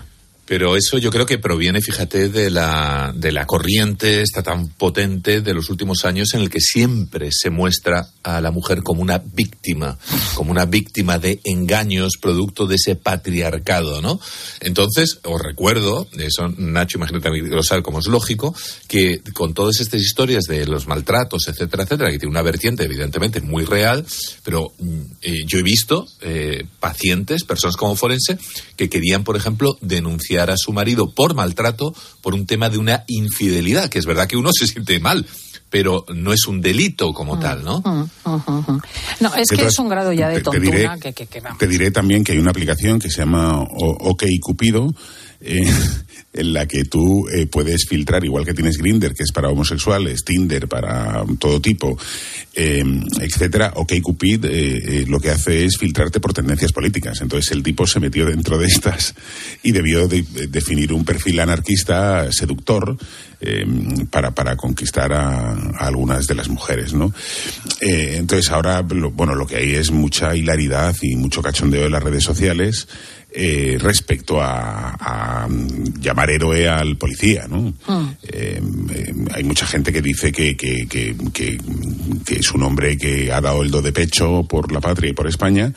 [0.46, 5.40] Pero eso yo creo que proviene, fíjate, de la, de la corriente esta tan potente
[5.40, 9.18] de los últimos años en el que siempre se muestra a la mujer como una
[9.18, 9.98] víctima,
[10.34, 14.20] como una víctima de engaños producto de ese patriarcado, ¿no?
[14.60, 17.30] Entonces, os recuerdo, eso Nacho, imagínate
[17.62, 18.54] sabe como es lógico,
[18.86, 23.40] que con todas estas historias de los maltratos, etcétera, etcétera, que tiene una vertiente evidentemente
[23.40, 24.04] muy real,
[24.42, 28.38] pero mm, eh, yo he visto eh, pacientes, personas como forense,
[28.76, 33.04] que querían, por ejemplo, denunciar a su marido por maltrato por un tema de una
[33.08, 35.26] infidelidad, que es verdad que uno se siente mal,
[35.70, 37.80] pero no es un delito como tal, ¿no?
[37.80, 38.80] Mm, ujú, ujú.
[39.20, 41.58] No, es que es un grado ya de te- te diré- que, que, que vamos.
[41.58, 44.94] Te diré también que hay una aplicación que se llama O- OK Cupido,
[45.40, 45.64] eh,
[46.34, 50.24] en la que tú eh, puedes filtrar, igual que tienes Grinder, que es para homosexuales,
[50.24, 51.96] Tinder para todo tipo,
[52.54, 52.84] eh,
[53.20, 57.20] etcétera, OkCupid eh, lo que hace es filtrarte por tendencias políticas.
[57.20, 59.14] Entonces el tipo se metió dentro de estas
[59.62, 62.96] y debió de, definir un perfil anarquista seductor
[64.10, 67.12] para, para conquistar a, algunas de las mujeres, ¿no?
[67.80, 72.02] entonces ahora, lo, bueno, lo que hay es mucha hilaridad y mucho cachondeo en las
[72.02, 72.88] redes sociales
[73.36, 75.48] eh, respecto a, a,
[75.98, 77.74] llamar héroe al policía, ¿no?
[77.86, 78.10] Mm.
[78.22, 78.60] Eh,
[78.90, 83.40] eh, hay mucha gente que dice que, que, que, que, es un hombre que ha
[83.40, 85.72] dado el do de pecho por la patria y por España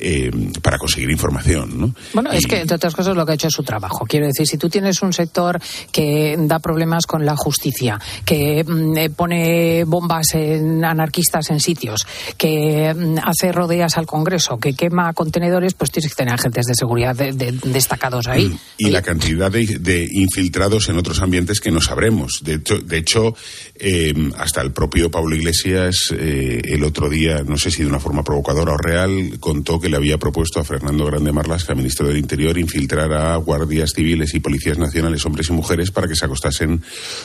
[0.00, 0.30] eh,
[0.62, 1.80] para conseguir información.
[1.80, 1.94] ¿no?
[2.14, 4.06] Bueno, es que, entre otras cosas, lo que ha hecho es su trabajo.
[4.06, 8.96] Quiero decir, si tú tienes un sector que da problemas con la justicia, que mm,
[8.96, 12.06] eh, pone bombas en anarquistas en sitios,
[12.36, 16.74] que mm, hace rodeas al Congreso, que quema contenedores, pues tienes que tener agentes de
[16.76, 18.56] seguridad destacados ahí.
[18.76, 22.40] Y, la cantidad de, infiltrados en otros ambientes que no sabremos.
[22.44, 23.34] De hecho, de hecho
[23.74, 28.22] eh, hasta el propio Pablo Iglesias el otro día, no sé si de una forma
[28.22, 32.58] provocadora o real, contó que le había propuesto a Fernando Grande Marlasca, ministro del Interior,
[32.58, 36.82] infiltrar a guardias civiles y policías nacionales, hombres y mujeres, para que se acostasen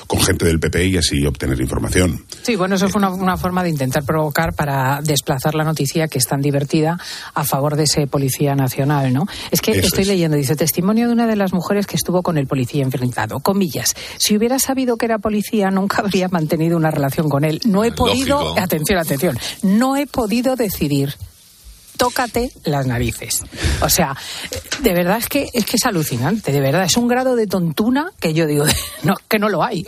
[0.08, 2.26] con gente del PP y así obtener información.
[2.41, 6.28] Sí, bueno, eso fue una, forma de intentar provocar para desplazar la noticia que es
[6.28, 6.99] tan divertida
[7.34, 9.26] a favor de ese policía nacional, ¿no?
[9.52, 12.47] Es que estoy leyendo, dice, testimonio de una de las mujeres que estuvo con el
[12.47, 13.39] policía enfrentado.
[13.39, 17.60] Comillas, si hubiera sabido que era policía, nunca habría mantenido una relación con él.
[17.65, 21.13] No he podido, atención, atención, no he podido decidir
[21.97, 23.41] tócate las narices.
[23.82, 24.15] O sea,
[24.82, 28.12] de verdad es que es que es alucinante, de verdad, es un grado de tontuna
[28.19, 28.65] que yo digo,
[29.03, 29.86] no, que no lo hay.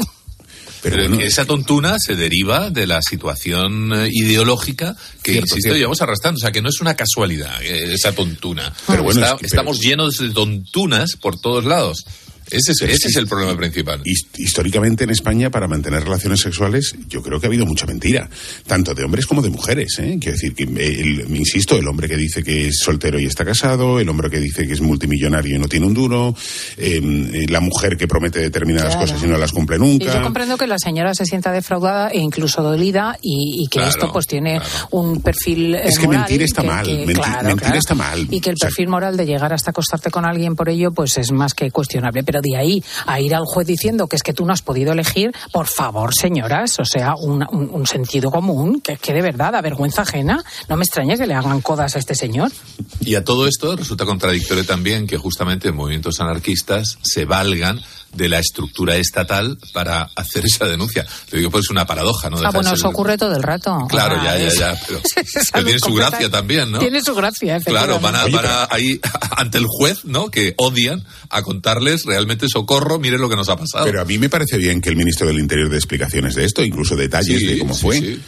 [0.82, 6.38] Pero esa tontuna se deriva de la situación eh, ideológica que, insisto, llevamos arrastrando.
[6.38, 8.72] O sea, que no es una casualidad eh, esa tontuna.
[8.86, 12.06] Pero bueno, estamos llenos de tontunas por todos lados.
[12.50, 14.02] Ese, es, el problema principal.
[14.38, 18.30] Históricamente en España, para mantener relaciones sexuales, yo creo que ha habido mucha mentira,
[18.68, 19.98] tanto de hombres como de mujeres.
[20.00, 20.18] ¿eh?
[20.20, 24.00] Quiero decir que, el, insisto, el hombre que dice que es soltero y está casado,
[24.00, 26.36] el hombre que dice que es multimillonario y no tiene un duro,
[26.78, 30.14] em, eh, la mujer que promete determinadas cosas y no las cumple nunca.
[30.14, 34.28] yo comprendo que la señora se sienta defraudada e incluso dolida y, que esto pues
[34.28, 38.28] tiene un perfil eh, Es que mentir está mal, mentir, está mal.
[38.30, 41.32] Y que el perfil moral de llegar hasta acostarte con alguien por ello pues es
[41.32, 44.46] más que cuestionable pero de ahí a ir al juez diciendo que es que tú
[44.46, 49.22] no has podido elegir, por favor, señoras, o sea, un, sentido común, que, que de
[49.22, 52.52] verdad, da vergüenza ajena, no me extraña que le hagan codas a este señor.
[53.00, 57.82] Y a todo esto resulta contradictorio también que justamente movimientos anarquistas se valgan
[58.16, 61.06] de la estructura estatal para hacer esa denuncia.
[61.30, 62.38] Te digo, pues es una paradoja, ¿no?
[62.38, 63.86] ah, bueno, eso ocurre todo el rato.
[63.90, 64.82] Claro, ya, ya, ya.
[64.88, 65.02] Pero,
[65.66, 66.80] tiene su gracia también, ¿no?
[66.80, 69.00] Tiene su gracia, Claro, van a, van a ahí
[69.38, 70.32] ante el juez, ¿no?
[70.32, 73.86] Que odian a contarles realmente socorro, miren lo que nos ha pasado.
[73.86, 76.64] Pero a mí me parece bien que el ministro del Interior dé explicaciones de esto,
[76.64, 78.00] incluso detalles de cómo fue.
[78.00, 78.22] Sí,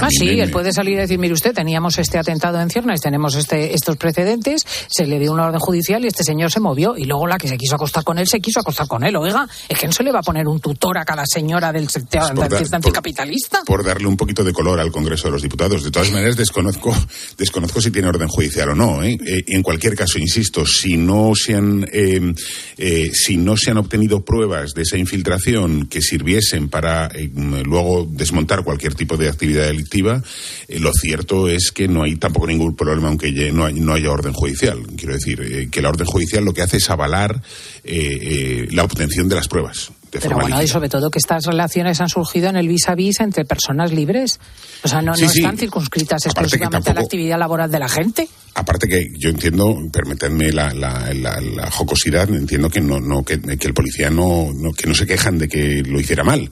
[0.00, 3.34] ah, sí, él puede salir y decir, mire usted, teníamos este atentado en Ciernes, tenemos
[3.34, 7.04] este, estos precedentes, se le dio una orden judicial y este señor se movió y
[7.04, 9.14] luego la que se quiso acostar con él se quiso acostar con él.
[9.16, 11.88] Oiga, es que no se le va a poner un tutor a cada señora del
[11.88, 13.62] sector pues anticapitalista.
[13.66, 15.82] Por, darle un poquito de color al Congreso de los Diputados.
[15.82, 16.94] De todas maneras, desconozco,
[17.36, 19.02] desconozco si tiene orden judicial o no.
[19.02, 19.18] ¿eh?
[19.24, 22.34] Eh, en cualquier caso, insisto, si no se han, em,
[22.78, 28.08] eh, si no se han obtenido pruebas de esa infiltración que sirviesen para em, luego
[28.10, 30.22] desmontar cualquier tipo de actividad delictiva,
[30.68, 34.78] lo cierto es que no hay tampoco ningún problema aunque no, no haya orden judicial.
[34.96, 37.42] Quiero decir que la orden judicial lo que hace es avalar
[37.84, 39.92] la obtención de las pruebas.
[40.10, 43.20] Pero bueno, y sobre todo que estas relaciones han surgido en el vis a vis
[43.20, 44.38] entre personas libres.
[44.84, 48.28] O sea, no, están circunscritas exclusivamente a la actividad laboral de la gente.
[48.54, 54.10] Aparte que yo entiendo, permítanme la, la, jocosidad, entiendo que no, no que, el policía
[54.10, 56.50] no, que no se quejan de que lo hiciera mal,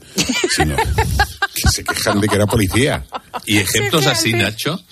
[0.49, 0.75] sino
[1.53, 3.05] que se quejan de que era policía.
[3.45, 4.83] Y ejemplos así, Nacho,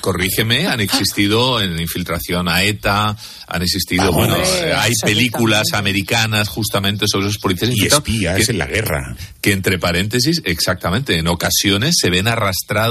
[0.00, 4.36] corrígeme, han existido en infiltración a ETA, han existido, bueno,
[4.76, 9.16] hay películas americanas justamente sobre esos policías y espías en la guerra.
[9.40, 12.87] Que entre paréntesis, exactamente, en ocasiones se ven arrastrados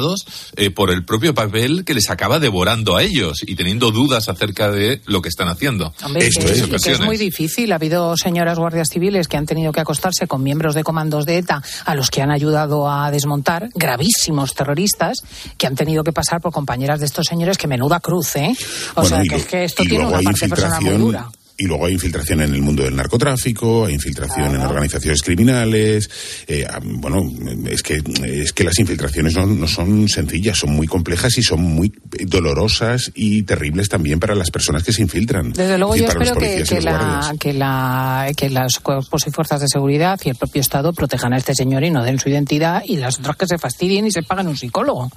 [0.56, 4.72] eh, por el propio papel que les acaba devorando a ellos y teniendo dudas acerca
[4.72, 5.94] de lo que están haciendo.
[6.16, 7.72] Esto es, es muy difícil.
[7.72, 11.38] Ha habido señoras guardias civiles que han tenido que acostarse con miembros de comandos de
[11.38, 15.18] ETA a los que han ayudado a desmontar, gravísimos terroristas
[15.58, 18.56] que han tenido que pasar por compañeras de estos señores que menuda cruz, ¿eh?
[18.96, 21.94] O sea, que es que esto tiene una parte personal muy dura Y luego hay
[21.94, 26.08] infiltración en el mundo del narcotráfico, hay infiltración en organizaciones criminales.
[26.48, 27.24] eh, ah, bueno,
[27.68, 31.62] es que, es que las infiltraciones no, no son sencillas, son muy complejas y son
[31.64, 31.92] muy
[32.28, 35.52] dolorosas y terribles también para las personas que se infiltran.
[35.52, 39.60] Desde luego yo espero que, que los la, que, la, que las cuerpos y fuerzas
[39.62, 42.84] de seguridad y el propio Estado protejan a este señor y no den su identidad
[42.86, 45.10] y las otras que se fastidien y se paguen un psicólogo.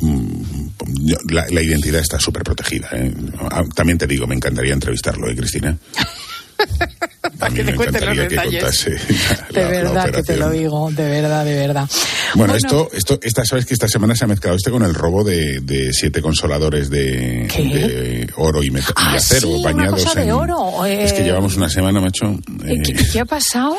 [0.00, 0.08] Yo-
[1.30, 2.88] La, la identidad está súper protegida.
[2.92, 3.12] ¿eh?
[3.50, 5.76] Ah, También te digo, me encantaría entrevistarlo, ¿eh, Cristina?
[7.38, 8.84] También me te cuente los encantaría que detalles.
[8.84, 8.90] contase
[9.52, 11.88] De la verdad que te lo digo, de verdad, de verdad.
[12.34, 15.24] Bueno, esto, esto, esta, sabes que esta semana se ha mezclado este con el robo
[15.24, 20.26] de, de siete consoladores de, de oro y, Ah, acero sí, una bañados cosa de
[20.26, 20.30] en.
[20.32, 21.04] oro, eh.
[21.04, 22.38] Es que llevamos una semana, macho.
[22.64, 23.76] ¿Y eh, ¿Qué, qué ha pasado?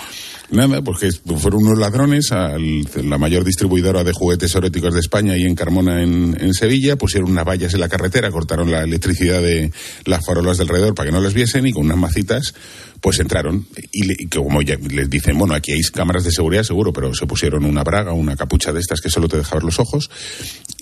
[0.54, 5.46] Nada, porque fueron unos ladrones a la mayor distribuidora de juguetes eróticos de España y
[5.46, 9.72] en Carmona, en, Sevilla, pusieron unas vallas en la carretera, cortaron la electricidad de
[10.06, 12.54] las farolas de alrededor para que no les viesen y con unas macitas
[13.02, 16.94] pues entraron y, y como ya les dicen, bueno, aquí hay cámaras de seguridad seguro,
[16.94, 19.80] pero se pusieron una braga, una capucha de estas que solo te deja ver los
[19.80, 20.10] ojos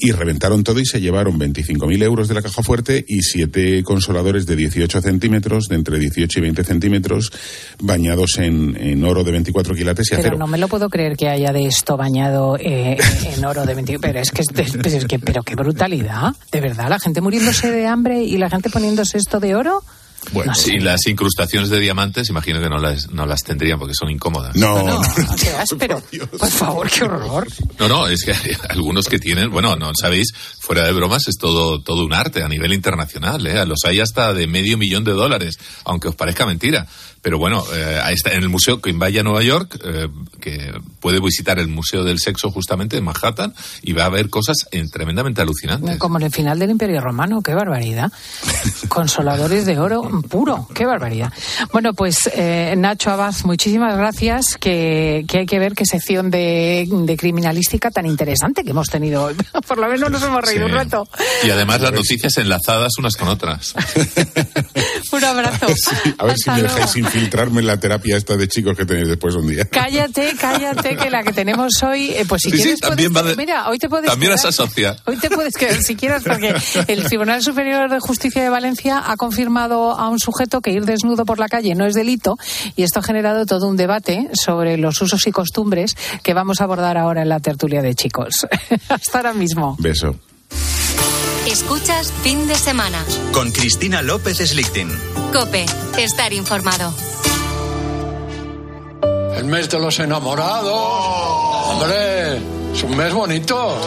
[0.01, 4.45] y reventaron todo y se llevaron 25.000 euros de la caja fuerte y siete consoladores
[4.47, 7.31] de 18 centímetros, de entre 18 y 20 centímetros,
[7.79, 10.37] bañados en, en oro de 24 quilates y Pero acero.
[10.37, 12.97] no me lo puedo creer que haya de esto bañado eh,
[13.35, 13.99] en oro de 20.
[13.99, 16.33] Pero es que, es que, pero qué brutalidad.
[16.51, 19.83] De verdad, la gente muriéndose de hambre y la gente poniéndose esto de oro.
[20.31, 24.09] Bueno, y las incrustaciones de diamantes, imagino que no las, no las tendrían porque son
[24.09, 24.55] incómodas.
[24.55, 25.01] No, No,
[25.35, 26.01] qué áspero.
[26.37, 27.47] Por favor, qué horror.
[27.79, 31.37] No, no, es que hay algunos que tienen, bueno, no sabéis, fuera de bromas es
[31.37, 33.65] todo, todo un arte a nivel internacional, ¿eh?
[33.65, 36.87] Los hay hasta de medio millón de dólares, aunque os parezca mentira.
[37.21, 40.07] Pero bueno, eh, ahí está en el museo, quien vaya a Nueva York, eh,
[40.39, 43.53] que puede visitar el Museo del Sexo justamente en Manhattan
[43.83, 45.99] y va a ver cosas eh, tremendamente alucinantes.
[45.99, 48.11] Como en el final del Imperio Romano, qué barbaridad.
[48.87, 51.31] Consoladores de oro puro, qué barbaridad.
[51.71, 54.57] Bueno, pues eh, Nacho Abad, muchísimas gracias.
[54.59, 59.23] Que, que hay que ver qué sección de, de criminalística tan interesante que hemos tenido
[59.25, 59.35] hoy.
[59.67, 60.71] Por lo menos nos hemos reído Sí.
[60.71, 61.07] un rato.
[61.43, 63.73] Y además las noticias enlazadas unas con otras.
[65.11, 65.65] Un abrazo.
[66.17, 69.07] A ver si Hasta me dejáis infiltrarme en la terapia esta de chicos que tenéis
[69.07, 69.65] después un día.
[69.65, 73.27] Cállate, cállate, que la que tenemos hoy, eh, pues si Sí, sí, quieres también puedes-
[73.27, 74.45] va de- mira, hoy te puedes También quedar.
[74.45, 74.95] las asocia.
[75.05, 76.53] Hoy te puedes quedar si quieres, porque
[76.87, 81.25] el Tribunal Superior de Justicia de Valencia ha confirmado a un sujeto que ir desnudo
[81.25, 82.37] por la calle no es delito
[82.75, 86.63] y esto ha generado todo un debate sobre los usos y costumbres que vamos a
[86.63, 88.47] abordar ahora en la tertulia de chicos.
[88.89, 89.77] Hasta ahora mismo.
[89.79, 90.15] Beso.
[91.47, 93.03] Escuchas fin de semana.
[93.33, 94.89] Con Cristina López Slichting.
[95.33, 95.65] Cope,
[95.97, 96.93] estar informado.
[99.35, 100.73] El mes de los enamorados.
[101.67, 103.77] Hombre, es un mes bonito.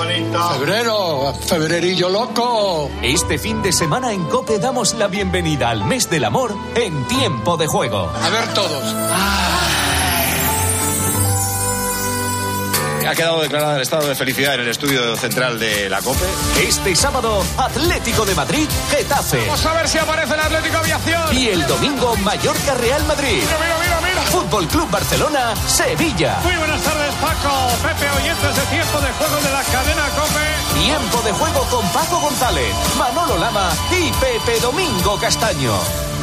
[0.59, 2.90] Febrero, febrerillo loco.
[3.03, 7.57] Este fin de semana en Cope damos la bienvenida al mes del amor en tiempo
[7.57, 8.11] de juego.
[8.23, 8.94] A ver todos.
[13.07, 16.25] Ha quedado declarado el estado de felicidad en el estudio central de la COPE.
[16.67, 19.40] Este sábado, Atlético de Madrid, Getafe.
[19.40, 21.37] Vamos a ver si aparece el Atlético Aviación.
[21.37, 23.43] Y el domingo, Mallorca, Real Madrid.
[23.43, 24.23] Mira, mira, mira.
[24.23, 26.38] Fútbol Club Barcelona, Sevilla.
[26.43, 27.69] Muy buenas tardes, Paco.
[27.83, 30.81] Pepe, oyentes de tiempo de juego de la cadena COPE.
[30.81, 35.75] Tiempo de juego con Paco González, Manolo Lama y Pepe Domingo Castaño.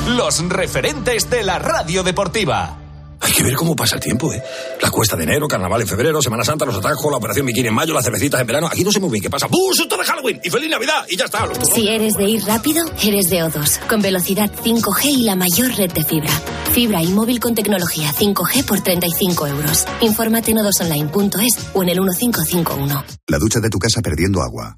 [0.07, 2.80] Los referentes de la radio deportiva.
[3.21, 4.41] Hay que ver cómo pasa el tiempo, ¿eh?
[4.81, 7.73] La cuesta de enero, carnaval en febrero, Semana Santa, los atajos, la operación bikini en
[7.73, 8.67] mayo, las cervecitas en verano.
[8.67, 9.47] Aquí no sé muy bien qué pasa.
[9.47, 9.73] ¡Bum!
[9.73, 10.41] ¡Susto de Halloween!
[10.43, 11.05] ¡Y feliz Navidad!
[11.07, 11.45] Y ya está.
[11.45, 11.57] Los.
[11.73, 15.91] Si eres de ir rápido, eres de O2, con velocidad 5G y la mayor red
[15.91, 16.31] de fibra.
[16.71, 19.85] Fibra y móvil con tecnología 5G por 35 euros.
[20.01, 23.03] Infórmate en odosonline.es o en el 1551.
[23.27, 24.75] La ducha de tu casa perdiendo agua.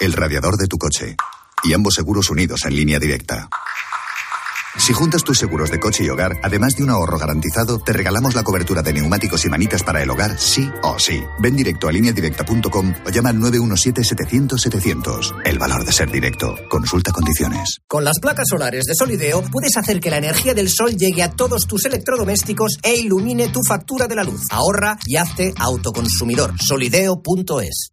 [0.00, 1.16] El radiador de tu coche.
[1.64, 3.48] Y ambos seguros unidos en línea directa.
[4.78, 8.34] Si juntas tus seguros de coche y hogar, además de un ahorro garantizado, te regalamos
[8.34, 11.22] la cobertura de neumáticos y manitas para el hogar, sí o sí.
[11.38, 15.42] Ven directo a lineadirecta.com o llama al 917-700-700.
[15.44, 16.56] El valor de ser directo.
[16.68, 17.80] Consulta condiciones.
[17.86, 21.32] Con las placas solares de Solideo puedes hacer que la energía del sol llegue a
[21.32, 24.42] todos tus electrodomésticos e ilumine tu factura de la luz.
[24.50, 26.54] Ahorra y hazte autoconsumidor.
[26.58, 27.92] Solideo.es.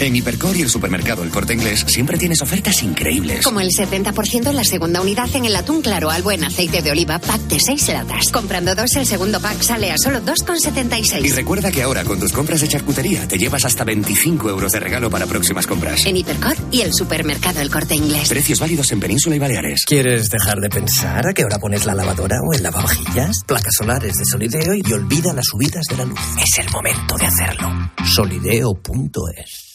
[0.00, 3.44] En Hipercor y el supermercado El Corte Inglés siempre tienes ofertas increíbles.
[3.44, 6.90] Como el 70% en la segunda unidad en el atún claro al buen aceite de
[6.90, 8.30] oliva pack de 6 latas.
[8.32, 11.24] Comprando dos, el segundo pack sale a solo 2,76.
[11.24, 14.80] Y recuerda que ahora con tus compras de charcutería te llevas hasta 25 euros de
[14.80, 16.04] regalo para próximas compras.
[16.04, 18.28] En Hipercor y el supermercado El Corte Inglés.
[18.28, 19.84] Precios válidos en Península y Baleares.
[19.86, 23.36] ¿Quieres dejar de pensar a qué hora pones la lavadora o el lavavajillas?
[23.46, 26.20] Placas solares de Solideo y olvida las subidas de la luz.
[26.42, 27.92] Es el momento de hacerlo.
[28.04, 29.74] Solideo.es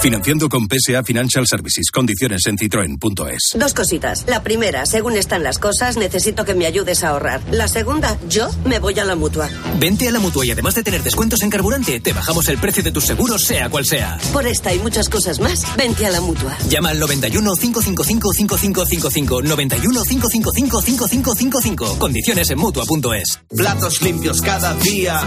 [0.00, 1.90] Financiando con PSA Financial Services.
[1.90, 3.54] Condiciones en citroen.es.
[3.54, 4.24] Dos cositas.
[4.26, 7.42] La primera, según están las cosas, necesito que me ayudes a ahorrar.
[7.50, 9.50] La segunda, yo me voy a la mutua.
[9.78, 12.82] Vente a la mutua y además de tener descuentos en carburante, te bajamos el precio
[12.82, 14.18] de tus seguros, sea cual sea.
[14.32, 16.56] Por esta y muchas cosas más, vente a la mutua.
[16.70, 19.42] Llama al 91 555 5555.
[19.42, 21.98] 91 555 5555.
[21.98, 23.40] Condiciones en mutua.es.
[23.54, 25.20] Platos limpios cada día.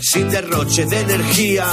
[0.00, 1.66] Sin derroche de energía.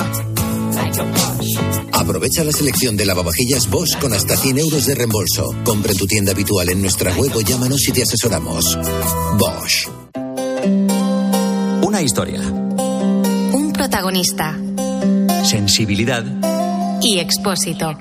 [1.94, 5.46] Aprovecha la selección de lavavajillas Bosch con hasta 100 euros de reembolso.
[5.64, 8.78] Compra en tu tienda habitual en nuestra web o llámanos y te asesoramos.
[9.38, 9.88] Bosch.
[11.84, 12.42] Una historia.
[12.42, 14.58] Un protagonista.
[15.44, 16.26] Sensibilidad.
[17.02, 17.98] Y expósito.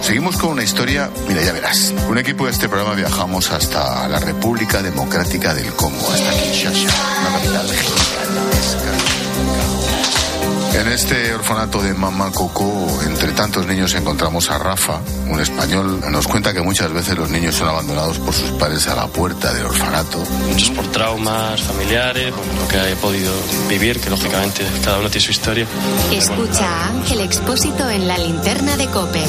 [0.00, 1.92] Seguimos con una historia, mira, ya verás.
[2.08, 6.88] Un equipo de este programa viajamos hasta la República Democrática del Congo, hasta Kinshasa,
[7.20, 8.29] una capital gigantesca.
[10.80, 16.00] En este orfanato de Mamá Coco, entre tantos niños encontramos a Rafa, un español.
[16.10, 19.52] Nos cuenta que muchas veces los niños son abandonados por sus padres a la puerta
[19.52, 20.24] del orfanato.
[20.48, 23.30] Muchos por traumas familiares, por lo que he podido
[23.68, 25.66] vivir, que lógicamente cada uno tiene su historia.
[26.12, 29.22] Escucha a Ángel Expósito en la linterna de Cope,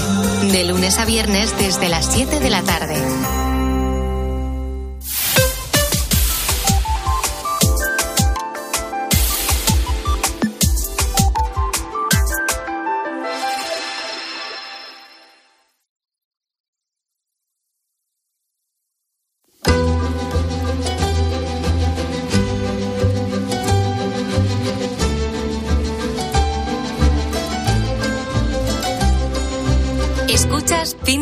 [0.54, 3.51] de lunes a viernes desde las 7 de la tarde.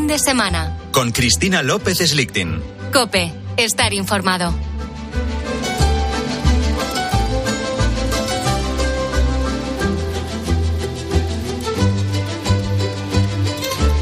[0.10, 0.76] De semana.
[0.92, 2.62] Con Cristina López Slichting.
[2.92, 4.56] Cope, estar informado.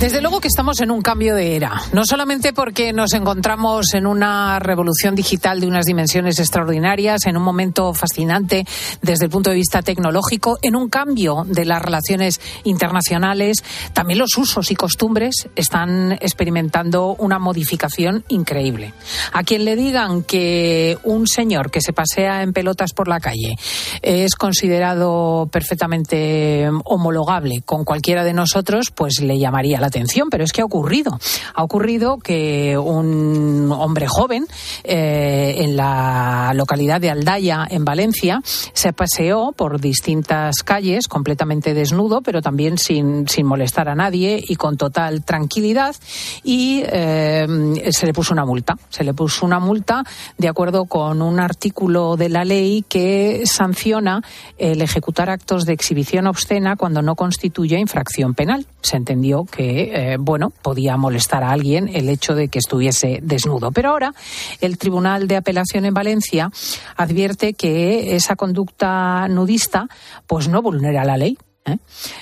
[0.07, 4.07] Desde luego que estamos en un cambio de era, no solamente porque nos encontramos en
[4.07, 8.65] una revolución digital de unas dimensiones extraordinarias, en un momento fascinante
[9.01, 14.37] desde el punto de vista tecnológico, en un cambio de las relaciones internacionales, también los
[14.37, 18.93] usos y costumbres están experimentando una modificación increíble.
[19.33, 23.57] A quien le digan que un señor que se pasea en pelotas por la calle
[24.01, 29.96] es considerado perfectamente homologable con cualquiera de nosotros, pues le llamaría la atención,
[30.29, 31.19] pero es que ha ocurrido.
[31.53, 34.45] Ha ocurrido que un hombre joven
[34.83, 42.21] eh, en la localidad de Aldaya, en Valencia, se paseó por distintas calles completamente desnudo,
[42.21, 45.95] pero también sin, sin molestar a nadie y con total tranquilidad.
[46.43, 47.47] Y eh,
[47.91, 48.77] se le puso una multa.
[48.89, 50.03] Se le puso una multa
[50.37, 54.21] de acuerdo con un artículo de la ley que sanciona
[54.57, 58.65] el ejecutar actos de exhibición obscena cuando no constituye infracción penal.
[58.81, 63.71] Se entendió que eh, bueno, podía molestar a alguien el hecho de que estuviese desnudo.
[63.71, 64.13] Pero ahora
[64.61, 66.51] el Tribunal de Apelación en Valencia
[66.95, 69.87] advierte que esa conducta nudista
[70.27, 71.37] pues no vulnera la ley.
[71.67, 71.77] ¿Eh?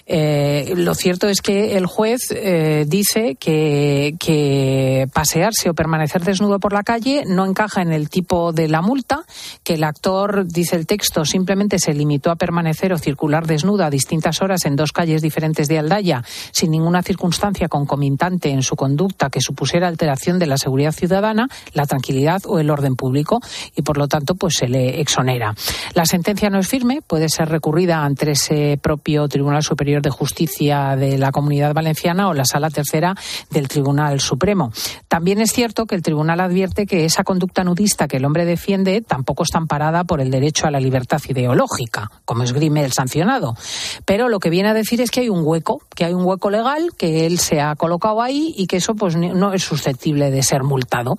[0.06, 6.74] Eh, lo cierto es que el juez eh, dice que, pasearse o permanecer desnudo por
[6.74, 9.24] la calle no encaja en el tipo de la multa,
[9.64, 13.90] que el actor, dice el texto, simplemente se limitó a permanecer o circular desnudo a
[13.90, 19.30] distintas horas en dos calles diferentes de Aldaya, sin ninguna circunstancia concomitante en su conducta
[19.30, 23.42] que supusiera alteración de la seguridad ciudadana, la tranquilidad o el orden público,
[23.76, 25.56] y por lo tanto pues se le exonera.
[25.94, 30.96] La sentencia no es firme, puede ser recurrida ante ese propio Tribunal Superior de Justicia
[30.96, 33.16] de la Comunidad Valenciana o la Sala Tercera
[33.50, 34.72] del Tribunal Supremo.
[35.10, 39.02] También es cierto que el Tribunal advierte que esa conducta nudista que el hombre defiende
[39.02, 43.58] tampoco está amparada por el derecho a la libertad ideológica, como esgrime el sancionado.
[44.06, 46.50] Pero lo que viene a decir es que hay un hueco, que hay un hueco
[46.50, 50.44] legal, que él se ha colocado ahí y que eso pues no es susceptible de
[50.44, 51.18] ser multado.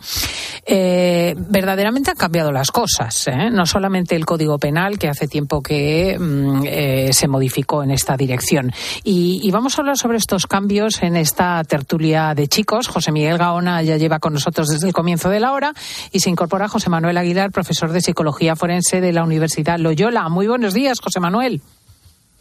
[0.64, 3.51] Eh, verdaderamente han cambiado las cosas, ¿eh?
[3.51, 8.17] no solamente el Código Penal, que hace tiempo que mm, eh, se modificó en esta
[8.17, 8.71] dirección.
[9.03, 12.87] Y, y, vamos a hablar sobre estos cambios en esta tertulia de chicos.
[12.87, 15.73] José Miguel Gaona ya lleva con nosotros desde el comienzo de la hora
[16.13, 20.29] y se incorpora José Manuel Aguilar, profesor de Psicología Forense de la Universidad Loyola.
[20.29, 21.61] Muy buenos días, José Manuel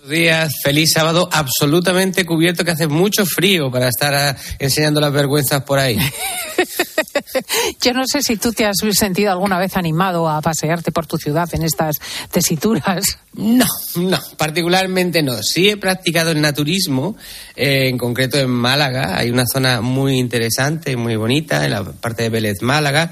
[0.07, 5.63] días, feliz sábado, absolutamente cubierto, que hace mucho frío para estar ah, enseñando las vergüenzas
[5.63, 5.97] por ahí.
[7.81, 11.17] Yo no sé si tú te has sentido alguna vez animado a pasearte por tu
[11.17, 11.97] ciudad en estas
[12.31, 13.05] tesituras.
[13.33, 15.41] No, no, particularmente no.
[15.43, 17.17] Sí he practicado el naturismo,
[17.55, 19.17] eh, en concreto en Málaga.
[19.17, 23.11] Hay una zona muy interesante, muy bonita, en la parte de Vélez Málaga,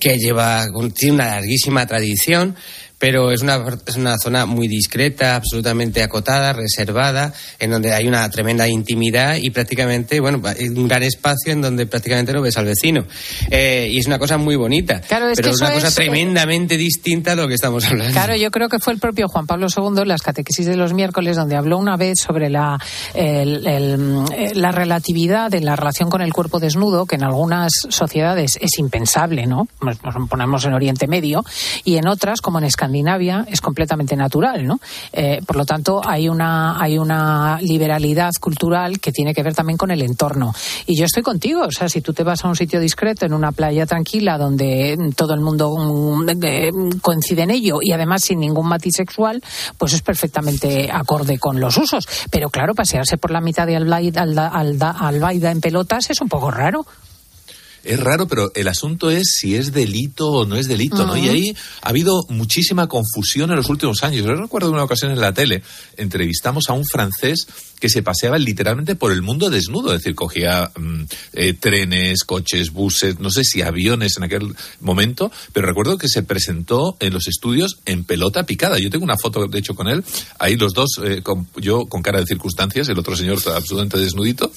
[0.00, 2.56] que lleva, tiene una larguísima tradición
[2.98, 8.28] pero es una, es una zona muy discreta, absolutamente acotada, reservada, en donde hay una
[8.30, 10.40] tremenda intimidad y prácticamente, bueno,
[10.74, 13.04] un gran espacio en donde prácticamente no ves al vecino.
[13.50, 16.76] Eh, y es una cosa muy bonita, claro, es pero es una cosa eh, tremendamente
[16.76, 18.12] distinta a lo que estamos hablando.
[18.12, 20.94] Claro, yo creo que fue el propio Juan Pablo II en las catequesis de los
[20.94, 22.78] miércoles donde habló una vez sobre la,
[23.14, 28.78] eh, la relatividad de la relación con el cuerpo desnudo, que en algunas sociedades es
[28.78, 29.68] impensable, ¿no?
[29.82, 31.44] Nos, nos ponemos en Oriente Medio,
[31.84, 34.78] y en otras, como en Escandinavia, Escandinavia es completamente natural, ¿no?
[35.12, 39.76] Eh, por lo tanto, hay una, hay una liberalidad cultural que tiene que ver también
[39.76, 40.52] con el entorno.
[40.86, 43.32] Y yo estoy contigo, o sea, si tú te vas a un sitio discreto, en
[43.32, 46.70] una playa tranquila, donde todo el mundo mm, eh,
[47.02, 49.42] coincide en ello y además sin ningún matiz sexual,
[49.76, 52.06] pues es perfectamente acorde con los usos.
[52.30, 56.86] Pero claro, pasearse por la mitad de Albaida, Albaida en pelotas es un poco raro
[57.86, 61.16] es raro, pero el asunto es si es delito o no es delito, ¿no?
[61.16, 64.24] Y ahí ha habido muchísima confusión en los últimos años.
[64.24, 65.62] Yo recuerdo una ocasión en la tele,
[65.96, 67.46] entrevistamos a un francés
[67.80, 71.02] que se paseaba literalmente por el mundo desnudo, es decir, cogía mm,
[71.34, 76.22] eh, trenes, coches, buses, no sé si aviones en aquel momento, pero recuerdo que se
[76.22, 78.78] presentó en los estudios en pelota picada.
[78.78, 80.04] Yo tengo una foto, de hecho, con él,
[80.38, 81.22] ahí los dos, eh,
[81.56, 84.50] yo con cara de circunstancias, el otro señor absolutamente desnudito,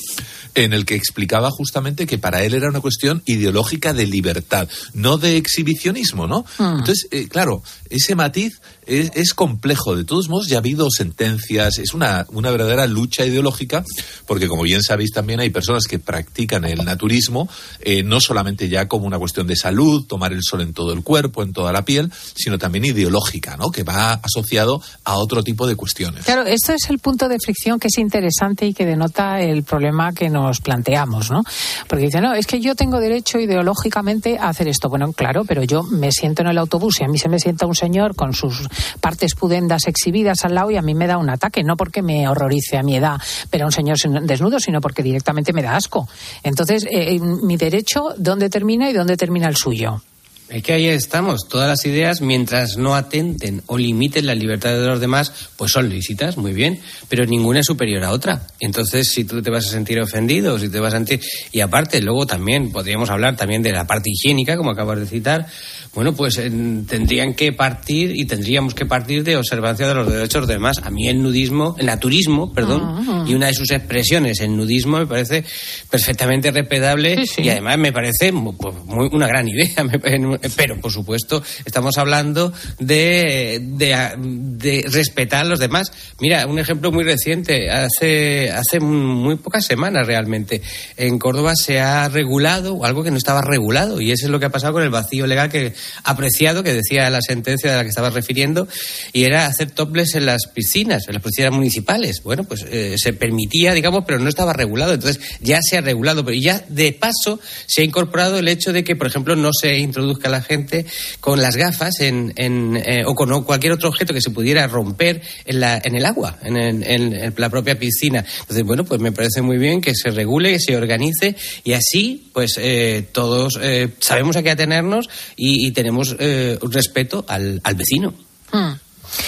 [0.56, 5.18] en el que explicaba justamente que para él era una cuestión ideológica de libertad, no
[5.18, 6.46] de exhibicionismo, ¿no?
[6.58, 6.80] Mm.
[6.80, 9.96] Entonces, eh, claro, ese matiz es, complejo.
[9.96, 13.84] De todos modos, ya ha habido sentencias, es una, una verdadera lucha ideológica,
[14.26, 17.48] porque como bien sabéis también hay personas que practican el naturismo,
[17.82, 21.04] eh, no solamente ya como una cuestión de salud, tomar el sol en todo el
[21.04, 23.72] cuerpo, en toda la piel, sino también ideológica, ¿no?
[23.72, 26.26] Que va asociado a otro tipo de cuestiones.
[26.26, 30.14] Claro, esto es el punto de fricción que es interesante y que denota el problema
[30.14, 31.44] que nos planteamos, ¿no?
[31.88, 34.90] Porque dice, no, es que yo tengo derecho ideológicamente a hacer esto.
[34.90, 37.66] Bueno, claro, pero yo me siento en el autobús y a mí se me sienta
[37.66, 38.68] un señor con sus
[39.00, 42.28] partes pudendas exhibidas al lado y a mí me da un ataque, no porque me
[42.28, 43.20] horrorice a mi edad
[43.50, 46.08] pero a un señor desnudo, sino porque directamente me da asco.
[46.44, 50.02] Entonces, eh, eh, mi derecho, ¿dónde termina y dónde termina el suyo?
[50.50, 51.48] Es que ahí estamos.
[51.48, 55.90] Todas las ideas, mientras no atenten o limiten la libertad de los demás, pues son
[55.90, 58.48] lícitas, muy bien, pero ninguna es superior a otra.
[58.60, 61.22] Entonces, si tú te vas a sentir ofendido, si te vas a sentir...
[61.52, 65.46] Y aparte, luego también podríamos hablar también de la parte higiénica, como acabas de citar,
[65.94, 70.54] bueno, pues tendrían que partir y tendríamos que partir de observancia de los derechos de
[70.54, 70.78] demás.
[70.84, 73.26] A mí el nudismo, el naturismo, perdón, ah.
[73.28, 75.44] y una de sus expresiones, el nudismo, me parece
[75.90, 79.70] perfectamente respetable y además me parece pues, muy, una gran idea.
[80.56, 85.92] Pero, por supuesto, estamos hablando de, de, respetar a los demás.
[86.20, 90.62] Mira, un ejemplo muy reciente, hace, hace muy pocas semanas realmente,
[90.98, 94.46] en Córdoba se ha regulado algo que no estaba regulado y eso es lo que
[94.46, 95.74] ha pasado con el vacío legal que
[96.04, 98.68] apreciado, que decía la sentencia de la que estaba refiriendo,
[99.14, 102.22] y era hacer toples en las piscinas, en las piscinas municipales.
[102.24, 104.94] Bueno, pues eh, se permitía, digamos, pero no estaba regulado.
[104.94, 108.84] Entonces ya se ha regulado, pero ya de paso se ha incorporado el hecho de
[108.84, 110.86] que, por ejemplo, no se introduzca la gente
[111.20, 115.60] con las gafas en, eh, o con cualquier otro objeto que se pudiera romper en,
[115.60, 118.26] la, en el agua, en, la propia piscina.
[118.42, 122.30] Entonces, bueno, pues me parece muy bien que se regule, que se organice y así,
[122.34, 123.60] pues eh, todos
[124.00, 128.14] sabemos a qué atenernos y, y tenemos eh, respeto al, vecino.
[128.52, 128.74] Hmm.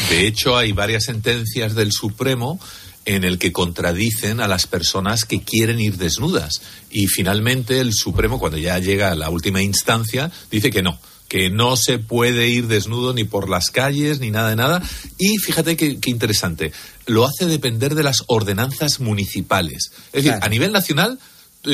[0.10, 2.60] De hecho, hay varias sentencias del Supremo
[3.06, 6.62] en el que contradicen a las personas que quieren ir desnudas.
[6.90, 11.52] Y finalmente el Supremo, cuando ya llega a la última instancia, dice que no, que
[11.52, 14.82] no se puede ir desnudo ni por las calles ni nada de nada.
[15.18, 16.72] Y fíjate qué, qué interesante,
[17.06, 19.92] lo hace depender de las ordenanzas municipales.
[20.12, 21.20] Es decir, a nivel nacional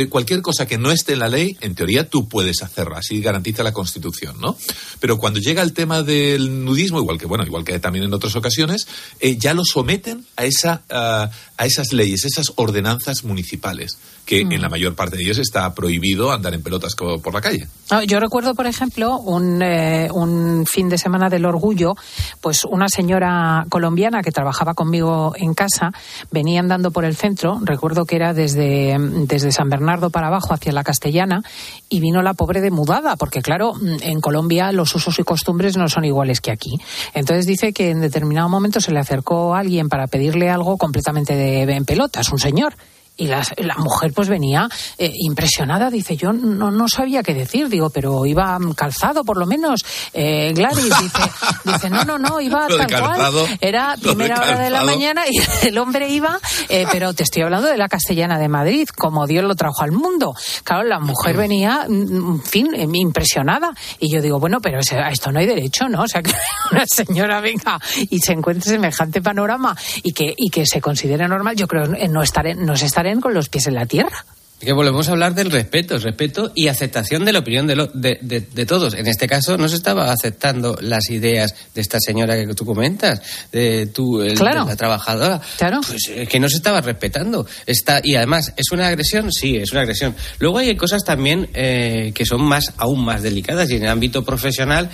[0.09, 3.63] cualquier cosa que no esté en la ley, en teoría tú puedes hacerla, así garantiza
[3.63, 4.57] la Constitución, ¿no?
[4.99, 8.35] Pero cuando llega el tema del nudismo, igual que bueno, igual que también en otras
[8.35, 8.87] ocasiones,
[9.19, 14.51] eh, ya lo someten a esa a, a esas leyes, esas ordenanzas municipales, que Mm.
[14.51, 17.67] en la mayor parte de ellos está prohibido andar en pelotas por la calle.
[17.89, 21.93] Ah, Yo recuerdo, por ejemplo, un, eh, un fin de semana del orgullo,
[22.41, 25.91] pues una señora colombiana que trabajaba conmigo en casa
[26.29, 29.76] venía andando por el centro, recuerdo que era desde, desde San Bernardo
[30.09, 31.41] para abajo hacia la Castellana,
[31.89, 35.77] y vino la pobre de mudada, porque claro, mm, en Colombia los usos y costumbres
[35.77, 36.77] no son iguales que aquí.
[37.13, 41.61] Entonces dice que en determinado momento se le acercó alguien para pedirle algo completamente de,
[41.63, 42.75] en pelotas, un señor.
[43.17, 47.67] Y la, la mujer pues venía eh, impresionada, dice, yo no, no sabía qué decir,
[47.67, 49.83] digo, pero iba calzado por lo menos.
[50.13, 51.21] Eh, Gladys dice,
[51.65, 53.57] dice, no, no, no, iba tal calzado, cual.
[53.59, 56.39] Era de primera hora de la mañana y el hombre iba,
[56.69, 59.91] eh, pero te estoy hablando de la castellana de Madrid, como Dios lo trajo al
[59.91, 60.35] mundo.
[60.63, 63.71] Claro, la mujer venía, mm, en fin, eh, impresionada.
[63.99, 66.03] Y yo digo, bueno, pero a esto no hay derecho, ¿no?
[66.03, 66.31] O sea, que
[66.71, 71.55] una señora venga y se encuentre semejante panorama y que, y que se considere normal,
[71.55, 74.25] yo creo no estaré, no se estarán con los pies en la tierra.
[74.59, 78.17] Que volvemos a hablar del respeto, respeto y aceptación de la opinión de, lo- de,
[78.23, 78.95] de- de todos.
[78.95, 83.21] En este caso no se estaba aceptando las ideas de esta señora que tú comentas,
[83.51, 84.65] de, tú, el- Claro.
[84.65, 85.39] la trabajadora.
[85.59, 85.81] Claro.
[85.87, 87.45] Pues eh, que no se estaba respetando.
[87.67, 89.31] Está, y además, ¿es una agresión?
[89.31, 90.15] Sí, es una agresión.
[90.39, 94.25] Luego hay cosas también eh, que son más, aún más delicadas y en el ámbito
[94.25, 94.89] profesional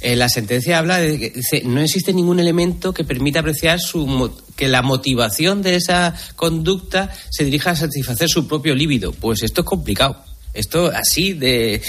[0.00, 4.32] eh, la sentencia habla de que dice, no existe ningún elemento que permita apreciar su
[4.56, 9.12] que la motivación de esa conducta se dirija a satisfacer su propio líbido.
[9.12, 10.24] Pues esto es complicado.
[10.56, 11.82] Esto así de,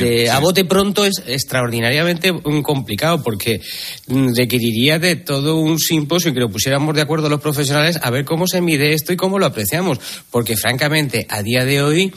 [0.00, 2.32] de a bote pronto es extraordinariamente
[2.64, 3.60] complicado porque
[4.08, 8.10] mm, requeriría de todo un simposio y que lo pusiéramos de acuerdo los profesionales a
[8.10, 10.00] ver cómo se mide esto y cómo lo apreciamos.
[10.32, 12.12] Porque francamente, a día de hoy,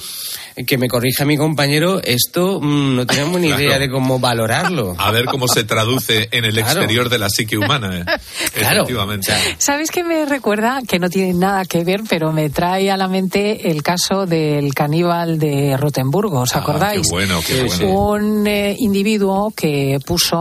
[0.66, 3.64] que me corrija mi compañero, esto mm, no tenemos ni Claro.
[3.64, 4.96] idea de cómo valorarlo.
[4.98, 6.80] A ver cómo se traduce en el Claro.
[6.80, 8.00] exterior de la psique humana.
[8.00, 8.06] eh.
[8.54, 8.76] Claro.
[8.84, 9.34] Efectivamente.
[9.58, 10.82] ¿Sabes qué me recuerda?
[10.88, 14.74] Que no tiene nada que ver, pero me trae a la mente el caso del
[14.74, 17.00] caníbal de Rotemburgo, ¿os acordáis?
[17.00, 18.00] Ah, qué bueno, qué bueno.
[18.00, 20.38] Un eh, individuo que puso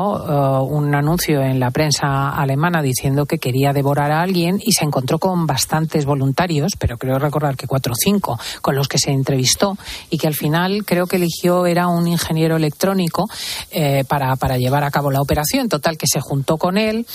[0.62, 4.84] eh, un anuncio en la prensa alemana diciendo que quería devorar a alguien y se
[4.84, 9.10] encontró con bastantes voluntarios, pero creo recordar que cuatro o cinco, con los que se
[9.10, 9.76] entrevistó
[10.08, 13.28] y que al final creo que eligió era un ingeniero electrónico
[13.70, 15.68] eh, para, para llevar a cabo la operación.
[15.68, 17.06] Total, que se juntó con él,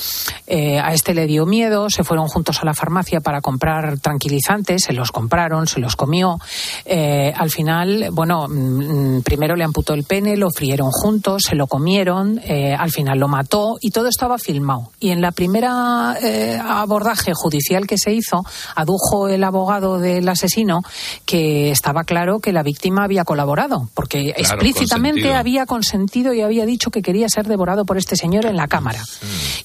[0.47, 4.83] eh, a este le dio miedo, se fueron juntos a la farmacia para comprar tranquilizantes,
[4.83, 6.37] se los compraron, se los comió.
[6.85, 11.55] Eh, al final, bueno, mm, mm, primero le amputó el pene, lo frieron juntos, se
[11.55, 14.91] lo comieron, eh, al final lo mató y todo estaba filmado.
[14.99, 18.43] Y en la primera eh, abordaje judicial que se hizo,
[18.75, 20.81] adujo el abogado del asesino
[21.25, 25.39] que estaba claro que la víctima había colaborado, porque Claro, explícitamente consentido.
[25.39, 29.03] había consentido y había dicho que quería ser devorado por este señor en la cámara.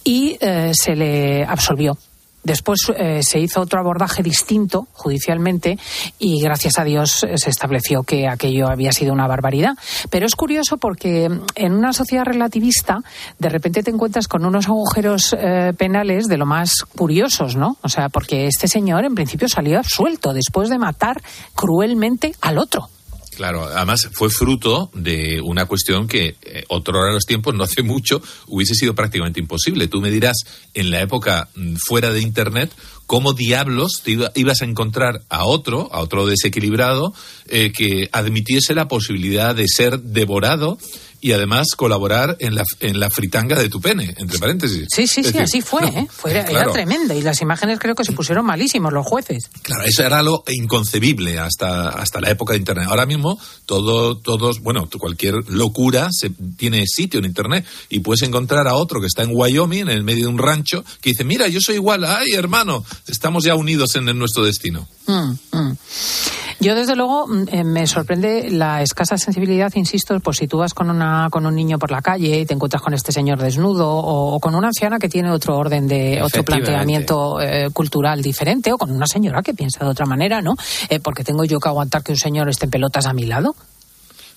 [0.04, 1.96] Y eh, se le absolvió.
[2.42, 5.78] Después eh, se hizo otro abordaje distinto judicialmente
[6.18, 9.74] y gracias a Dios eh, se estableció que aquello había sido una barbaridad.
[10.08, 13.00] Pero es curioso porque mm, en una sociedad relativista
[13.38, 17.76] de repente te encuentras con unos agujeros eh, penales de lo más curiosos, ¿no?
[17.82, 21.20] O sea, porque este señor en principio salió absuelto después de matar
[21.54, 22.88] cruelmente al otro.
[23.40, 27.64] Claro, además fue fruto de una cuestión que eh, otro hora de los tiempos, no
[27.64, 29.88] hace mucho, hubiese sido prácticamente imposible.
[29.88, 30.36] Tú me dirás,
[30.74, 32.70] en la época mm, fuera de Internet,
[33.06, 37.14] cómo diablos te iba- ibas a encontrar a otro, a otro desequilibrado,
[37.48, 40.76] eh, que admitiese la posibilidad de ser devorado
[41.20, 44.86] y además colaborar en la, en la fritanga de tu pene, entre paréntesis.
[44.90, 46.06] Sí, sí, Es sí, decir, así fue, ¿eh?
[46.10, 46.72] Fue- era, claro.
[46.72, 47.14] tremendo.
[47.14, 49.50] Y las imágenes creo que se pusieron malísimos los jueces.
[49.62, 52.86] Claro, eso era lo inconcebible hasta, hasta la época de Internet.
[52.88, 58.66] Ahora mismo, todo, todos, bueno, cualquier locura se, tiene sitio en Internet y puedes encontrar
[58.68, 61.48] a otro que está en Wyoming, en el medio de un rancho, que dice, mira,
[61.48, 64.88] yo soy igual, ay, hermano, estamos ya unidos en, en nuestro destino.
[65.06, 65.76] Mm, mm.
[66.60, 70.74] Yo, desde luego, mm, eh, me sorprende la escasa sensibilidad, insisto, pues si tú vas
[70.74, 73.88] con, una, con un niño por la calle y te encuentras con este señor desnudo
[73.90, 78.72] o, o con una anciana que tiene otro orden de, otro planteamiento eh, cultural diferente
[78.72, 80.54] o con una señora que piensa de otra manera, ¿no?
[80.90, 83.54] Eh, porque tengo yo que aguantar que un señor esté en pelotas a mi lado.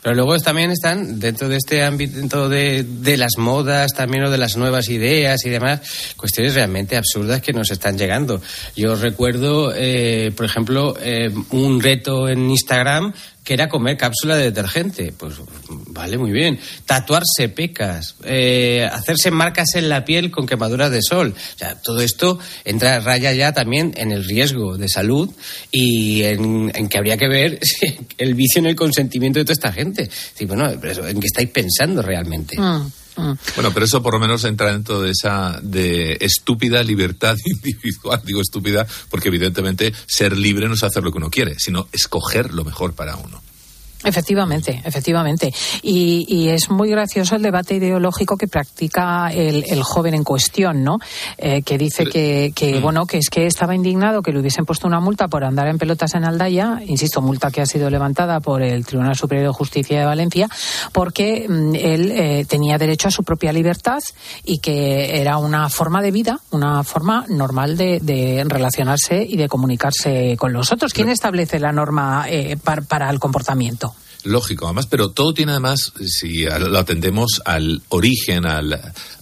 [0.03, 4.37] Pero luego también están dentro de este ámbito de, de las modas, también o de
[4.37, 5.79] las nuevas ideas y demás,
[6.17, 8.41] cuestiones realmente absurdas que nos están llegando.
[8.75, 13.13] Yo recuerdo, eh, por ejemplo, eh, un reto en Instagram
[13.43, 15.13] que era comer cápsula de detergente.
[15.17, 15.35] Pues
[15.93, 16.59] Vale, muy bien.
[16.85, 21.35] Tatuarse pecas, eh, hacerse marcas en la piel con quemaduras de sol.
[21.37, 25.29] O sea, todo esto entra raya ya también en el riesgo de salud
[25.71, 27.59] y en, en que habría que ver
[28.17, 30.09] el vicio en el consentimiento de toda esta gente.
[30.47, 32.59] Bueno, ¿en qué estáis pensando realmente?
[32.59, 33.33] Mm, mm.
[33.55, 38.21] Bueno, pero eso por lo menos entra dentro de esa de estúpida libertad individual.
[38.25, 42.53] Digo estúpida porque evidentemente ser libre no es hacer lo que uno quiere, sino escoger
[42.53, 43.41] lo mejor para uno.
[44.03, 45.53] Efectivamente, efectivamente.
[45.81, 50.83] Y, y es muy gracioso el debate ideológico que practica el, el joven en cuestión,
[50.83, 50.97] ¿no?
[51.37, 54.87] Eh, que dice que, que, bueno, que es que estaba indignado que le hubiesen puesto
[54.87, 58.61] una multa por andar en pelotas en Aldaya, insisto, multa que ha sido levantada por
[58.61, 60.49] el Tribunal Superior de Justicia de Valencia,
[60.91, 63.99] porque mm, él eh, tenía derecho a su propia libertad
[64.43, 69.47] y que era una forma de vida, una forma normal de, de relacionarse y de
[69.47, 70.93] comunicarse con los otros.
[70.93, 73.92] ¿Quién establece la norma eh, par- para el comportamiento?
[74.23, 78.79] Lógico, además, pero todo tiene además, si lo atendemos al origen al,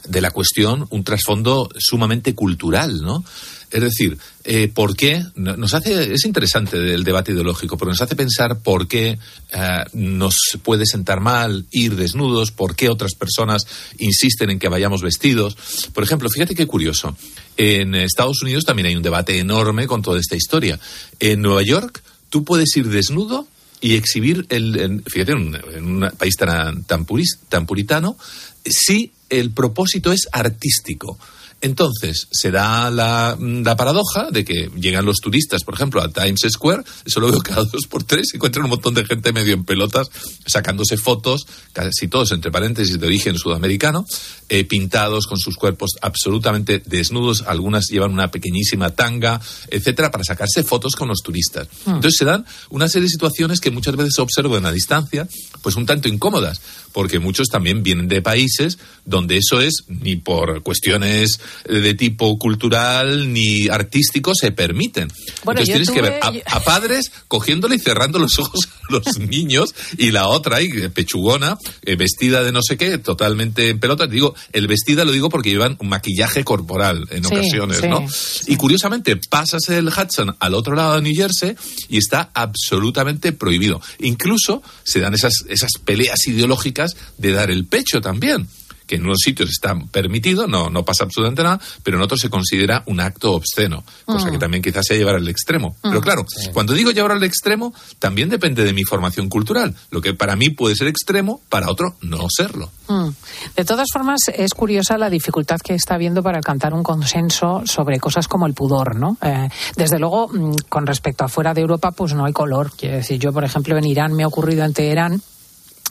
[0.08, 3.24] de la cuestión, un trasfondo sumamente cultural, ¿no?
[3.72, 5.26] Es decir, eh, ¿por qué?
[5.36, 9.18] No- Nos hace, es interesante el debate ideológico, pero nos hace pensar por qué
[9.54, 13.66] eh, nos puede sentar mal ir desnudos, por qué otras personas
[13.97, 15.56] insisten en que vayamos vestidos.
[15.93, 17.16] Por ejemplo, fíjate qué curioso.
[17.58, 20.78] En Estados Unidos también hay un debate enorme con toda esta historia.
[21.20, 23.47] En Nueva York, tú puedes ir desnudo
[23.82, 27.05] y exhibir el, fíjate, en un, país tan, tan,
[27.49, 28.15] tan puritano,
[28.63, 31.17] si el propósito es artístico.
[31.62, 36.41] Entonces, se da la, la paradoja de que llegan los turistas, por ejemplo, a Times
[36.49, 39.53] Square, eso lo veo cada dos por tres, y encuentran un montón de gente medio
[39.53, 40.09] en pelotas,
[40.45, 44.05] sacándose fotos, casi todos entre paréntesis de origen sudamericano,
[44.49, 49.39] eh, pintados con sus cuerpos absolutamente desnudos, algunas llevan una pequeñísima tanga,
[49.70, 51.68] etcétera, para sacarse fotos con los turistas.
[51.86, 51.95] Mm.
[51.95, 55.28] Entonces se dan una serie de situaciones que muchas veces observan a distancia,
[55.62, 56.59] pues un tanto incómodas,
[56.91, 63.31] porque muchos también vienen de países donde eso es ni por cuestiones de tipo cultural
[63.33, 65.07] ni artístico se permiten.
[65.43, 69.73] Bueno, Entonces tienes que ver a, a padres cogiéndole y cerrando los ojos los niños
[69.97, 74.09] y la otra eh, pechugona, eh, vestida de no sé qué, totalmente en pelotas.
[74.09, 78.05] Digo, el vestida lo digo porque llevan un maquillaje corporal en Sí, ocasiones, sí, ¿no?
[78.47, 81.55] Y curiosamente, pasas el Hudson al otro lado de New Jersey
[81.89, 83.81] y está absolutamente prohibido.
[83.99, 88.47] Incluso se dan esas, esas peleas ideológicas de dar el pecho también
[88.91, 92.29] que en unos sitios está permitido, no, no pasa absolutamente nada, pero en otros se
[92.29, 94.31] considera un acto obsceno, cosa Mm.
[94.31, 95.77] que también quizás sea llevar al extremo.
[95.81, 95.87] Mm.
[95.87, 99.73] Pero claro, cuando digo llevar al extremo, también depende de mi formación cultural.
[99.91, 102.69] Lo que para mí puede ser extremo, para otro no serlo.
[102.89, 103.07] Mm.
[103.55, 107.97] De todas formas, es curiosa la dificultad que está habiendo para alcanzar un consenso sobre
[107.97, 109.15] cosas como el pudor, ¿no?
[109.21, 112.71] Eh, desde luego, mm, con respecto a fuera de Europa, pues no hay color.
[112.77, 115.21] Quiero decir, yo, por ejemplo, en Irán me ha ocurrido en Teherán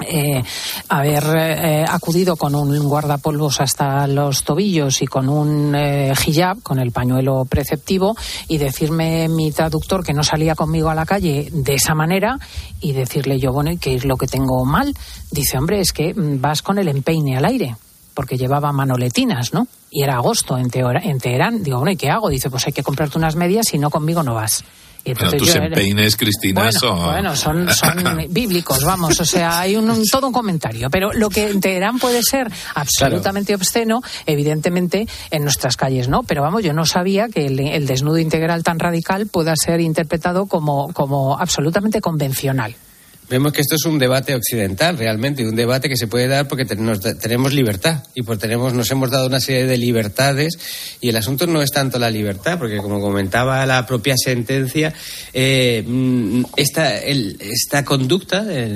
[0.06, 0.42] eh,
[0.88, 6.78] haber eh, acudido con un guardapolvos hasta los tobillos y con un eh, hijab, con
[6.78, 8.16] el pañuelo preceptivo,
[8.48, 12.38] y decirme mi traductor que no salía conmigo a la calle de esa manera
[12.80, 14.94] y decirle yo, bueno, ¿y qué es lo que tengo mal?
[15.30, 17.76] Dice, hombre, es que mm, vas con el empeine al aire
[18.14, 19.66] porque llevaba manoletinas, ¿no?
[19.90, 21.62] Y era agosto en, Teherán.
[21.62, 22.28] Digo, bueno, ¿y qué hago?
[22.28, 24.62] Dice, pues hay que comprarte unas medias y no conmigo no vas.
[25.04, 27.04] Y entonces tus yo- empeines, Cristina, bueno, son...
[27.04, 30.90] bueno, son, son bíblicos, vamos, o sea, hay un, un- todo un comentario.
[30.90, 36.22] Pero lo que en Teherán puede ser absolutamente obsceno, evidentemente, en nuestras calles, ¿no?
[36.22, 40.46] Pero vamos, yo no sabía que el, el desnudo integral tan radical pueda ser interpretado
[40.46, 42.74] como, como absolutamente convencional.
[43.30, 46.64] Vemos que esto es un debate occidental realmente, un debate que se puede dar porque
[46.64, 50.58] tenemos, tenemos libertad y por tenemos, nos hemos dado una serie de libertades
[51.00, 54.92] y el asunto no es tanto la libertad, porque como comentaba la propia sentencia,
[55.32, 58.66] eh, mm, esta, el- esta conducta de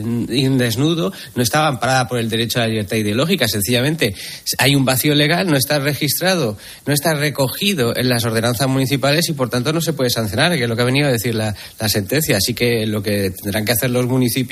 [0.48, 4.14] un desnudo no estaba amparada por el derecho a la libertad ideológica, sencillamente
[4.58, 9.32] hay un vacío legal, no está registrado, no está recogido en las ordenanzas municipales y
[9.32, 11.56] por tanto no se puede sancionar, que es lo que ha venido a decir la,
[11.80, 12.36] la sentencia.
[12.36, 14.43] Así que lo que tendrán que hacer los municipios,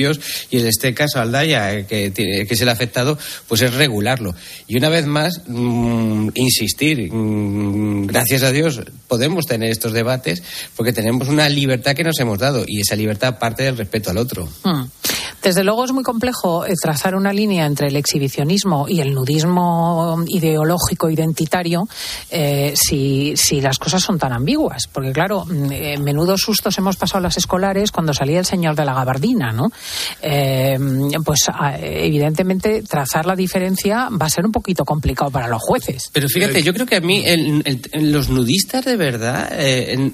[0.51, 3.18] y en este caso Aldaya, eh, que, que es el afectado,
[3.49, 4.34] pues es regularlo.
[4.66, 10.43] Y una vez más, mm, insistir, mm, gracias a Dios podemos tener estos debates
[10.76, 14.18] porque tenemos una libertad que nos hemos dado y esa libertad parte del respeto al
[14.18, 14.49] otro.
[14.64, 14.84] Mm.
[15.43, 20.22] Desde luego es muy complejo eh, trazar una línea entre el exhibicionismo y el nudismo
[20.28, 21.88] ideológico identitario
[22.30, 24.86] eh, si, si las cosas son tan ambiguas.
[24.90, 28.84] Porque claro, mm, eh, menudos sustos hemos pasado las escolares cuando salía el señor de
[28.84, 29.70] la gabardina, ¿no?
[30.20, 30.78] Eh,
[31.24, 36.11] pues a- evidentemente trazar la diferencia va a ser un poquito complicado para los jueces.
[36.12, 37.62] Pero fíjate, yo creo que a mí el-
[37.93, 39.51] el- los nudistas de verdad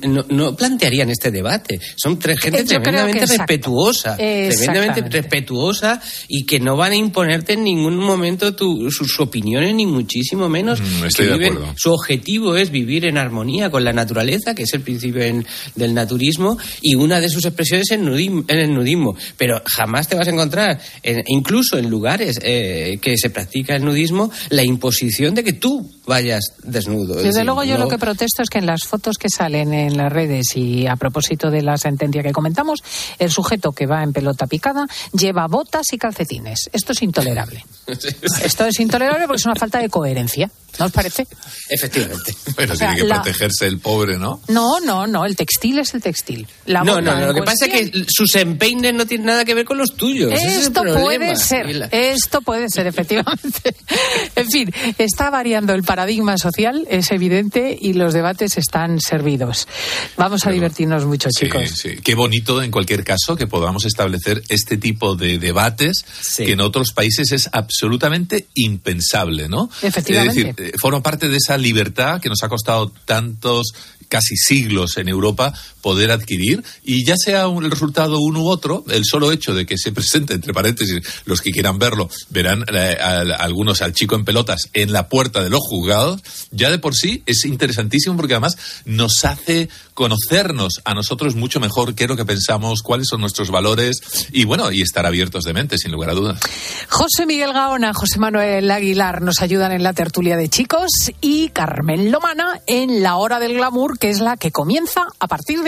[0.06, 1.80] no, no plantearían este debate.
[1.96, 4.16] Son tres gente tremendamente respetuosa,
[4.48, 5.17] tremendamente.
[5.22, 10.48] Respetuosa y que no van a imponerte en ningún momento tu- sus opiniones, ni muchísimo
[10.48, 10.80] menos.
[10.80, 11.74] Mm, estoy Que de viven- acuerdo.
[11.76, 15.94] su objetivo es vivir en armonía con la naturaleza, que es el principio en- del
[15.94, 19.16] naturismo, y una de sus expresiones es en el nudismo.
[19.36, 23.84] Pero jamás te vas a encontrar, en- incluso en lugares eh, que se practica el
[23.84, 27.12] nudismo, la imposición de que tú vayas desnudo.
[27.12, 29.28] Es Desde decir, luego yo no- lo que protesto es que en las fotos que
[29.28, 32.80] salen en las redes y a propósito de la sentencia que comentamos,
[33.18, 36.70] el sujeto que va en pelota picada lleva botas y calcetines.
[36.72, 37.64] Esto es intolerable.
[37.86, 40.50] Esto es intolerable porque es una falta de coherencia.
[40.78, 41.26] ¿No os parece?
[41.68, 42.34] Efectivamente.
[42.58, 44.40] Bueno, O sea, tiene que la- protegerse el pobre, ¿no?
[44.48, 45.24] No, no, no.
[45.24, 46.46] El textil es el textil.
[46.66, 49.54] La no, no, no, lo que pasa es que sus empeines no tienen nada que
[49.54, 50.32] ver con los tuyos.
[50.32, 53.74] Es Esto puede ser, la- esto puede ser, efectivamente.
[54.36, 59.68] en fin, está variando el paradigma social, es evidente, y los debates están servidos.
[60.16, 61.62] Vamos a divertirnos mucho, chicos.
[61.70, 62.00] Sí, sí.
[62.02, 66.04] Qué bonito, en cualquier caso, que podamos establecer este tipo de debates
[66.36, 69.70] que en otros países es absolutamente impensable, ¿no?
[69.82, 70.40] Efectivamente.
[70.40, 73.72] Es decir, forma parte de esa libertad que nos ha costado tantos
[74.08, 78.84] casi siglos en Europa poder adquirir y ya sea un, el resultado uno u otro,
[78.90, 82.96] el solo hecho de que se presente, entre paréntesis, los que quieran verlo, verán eh,
[83.00, 86.20] al- algunos al chico en pelotas en la puerta de los juzgados,
[86.50, 91.94] ya de por sí es interesantísimo porque además nos hace conocernos a nosotros mucho mejor
[91.94, 94.00] qué es lo que pensamos, cuáles son nuestros valores
[94.32, 96.40] y bueno, y estar abiertos de mente, sin lugar a dudas.
[96.88, 100.88] José Miguel Gaona, José Manuel Aguilar nos ayudan en la tertulia de chicos
[101.20, 105.62] y Carmen Lomana en la hora del glamour, que es la que comienza a partir
[105.62, 105.67] de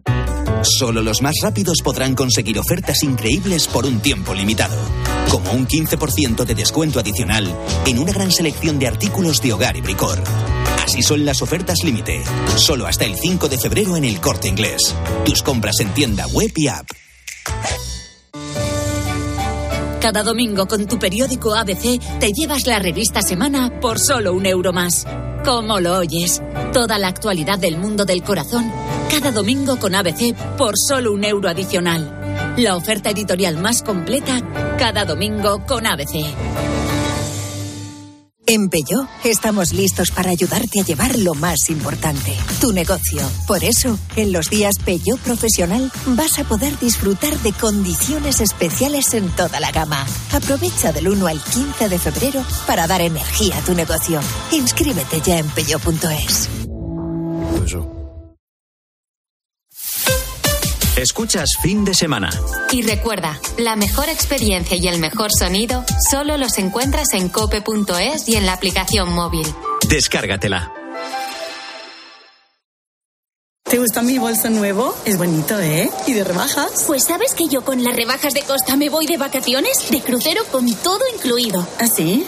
[0.63, 4.77] Solo los más rápidos podrán conseguir ofertas increíbles por un tiempo limitado.
[5.29, 7.47] Como un 15% de descuento adicional
[7.85, 10.21] en una gran selección de artículos de hogar y bricor.
[10.83, 12.23] Así son las ofertas límite.
[12.57, 14.95] Solo hasta el 5 de febrero en el corte inglés.
[15.25, 16.87] Tus compras en tienda web y app.
[19.99, 24.73] Cada domingo con tu periódico ABC te llevas la revista Semana por solo un euro
[24.73, 25.05] más.
[25.45, 26.41] ¿Cómo lo oyes?
[26.73, 28.71] Toda la actualidad del mundo del corazón,
[29.11, 32.55] cada domingo con ABC por solo un euro adicional.
[32.55, 34.39] La oferta editorial más completa,
[34.79, 36.33] cada domingo con ABC.
[38.47, 43.21] En Peugeot estamos listos para ayudarte a llevar lo más importante, tu negocio.
[43.47, 49.29] Por eso, en los días Peugeot Profesional vas a poder disfrutar de condiciones especiales en
[49.35, 50.05] toda la gama.
[50.31, 54.21] Aprovecha del 1 al 15 de febrero para dar energía a tu negocio.
[54.51, 56.49] Inscríbete ya en peugeot.es.
[61.01, 62.29] Escuchas fin de semana.
[62.71, 68.35] Y recuerda, la mejor experiencia y el mejor sonido solo los encuentras en cope.es y
[68.35, 69.47] en la aplicación móvil.
[69.89, 70.71] Descárgatela.
[73.63, 74.93] ¿Te gusta mi bolso nuevo?
[75.05, 75.89] Es bonito, ¿eh?
[76.05, 76.83] ¿Y de rebajas?
[76.85, 80.43] Pues sabes que yo con las rebajas de Costa me voy de vacaciones, de crucero
[80.51, 81.67] con todo incluido.
[81.79, 82.27] ¿Ah, sí?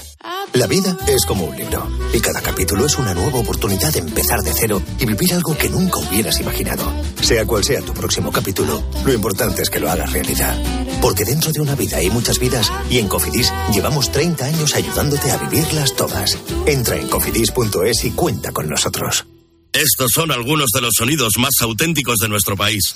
[0.53, 4.41] La vida es como un libro y cada capítulo es una nueva oportunidad de empezar
[4.41, 6.83] de cero y vivir algo que nunca hubieras imaginado.
[7.21, 10.61] Sea cual sea tu próximo capítulo, lo importante es que lo hagas realidad.
[11.01, 15.31] Porque dentro de una vida hay muchas vidas y en Cofidis llevamos 30 años ayudándote
[15.31, 16.37] a vivirlas todas.
[16.65, 19.25] Entra en cofidis.es y cuenta con nosotros.
[19.73, 22.93] Estos son algunos de los sonidos más auténticos de nuestro país.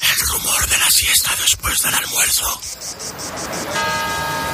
[0.00, 2.60] El rumor de la siesta después del almuerzo.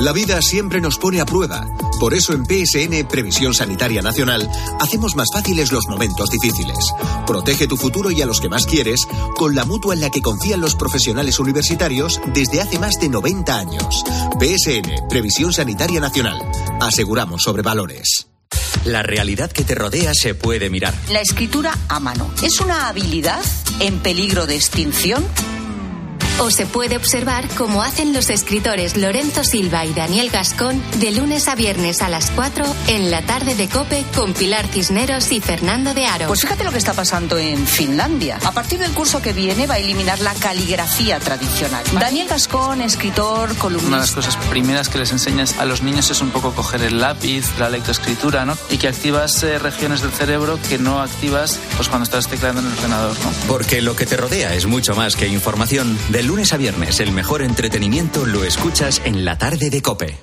[0.00, 1.66] La vida siempre nos pone a prueba.
[2.00, 6.78] Por eso en PSN Previsión Sanitaria Nacional hacemos más fáciles los momentos difíciles.
[7.26, 10.22] Protege tu futuro y a los que más quieres con la mutua en la que
[10.22, 14.02] confían los profesionales universitarios desde hace más de 90 años.
[14.40, 16.40] PSN Previsión Sanitaria Nacional.
[16.80, 18.26] Aseguramos sobre valores.
[18.86, 20.94] La realidad que te rodea se puede mirar.
[21.10, 23.42] La escritura a mano es una habilidad
[23.80, 25.22] en peligro de extinción
[26.38, 31.48] o se puede observar como hacen los escritores Lorenzo Silva y Daniel Gascón de lunes
[31.48, 35.94] a viernes a las 4 en la tarde de Cope con Pilar Cisneros y Fernando
[35.94, 36.26] de Aro.
[36.26, 38.38] Pues fíjate lo que está pasando en Finlandia.
[38.44, 41.84] A partir del curso que viene va a eliminar la caligrafía tradicional.
[41.92, 43.88] Daniel Gascón, escritor, columnista.
[43.88, 46.82] Una de las cosas primeras que les enseñas a los niños es un poco coger
[46.82, 48.56] el lápiz, la lectoescritura, ¿no?
[48.70, 52.66] Y que activas eh, regiones del cerebro que no activas pues cuando estás tecleando en
[52.66, 53.32] el ordenador, ¿no?
[53.46, 55.98] Porque lo que te rodea es mucho más que información.
[56.08, 60.16] De lunes a viernes, el mejor entretenimiento lo escuchas en la tarde de Cope.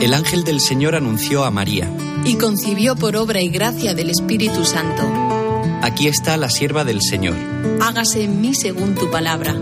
[0.00, 1.90] El ángel del Señor anunció a María.
[2.24, 5.43] Y concibió por obra y gracia del Espíritu Santo.
[5.84, 7.36] Aquí está la sierva del Señor.
[7.82, 9.54] Hágase en mí según tu palabra.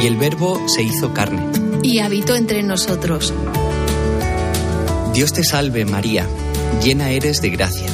[0.00, 1.42] Y el Verbo se hizo carne.
[1.82, 3.34] Y habitó entre nosotros.
[5.14, 6.28] Dios te salve María,
[6.80, 7.88] llena eres de gracia.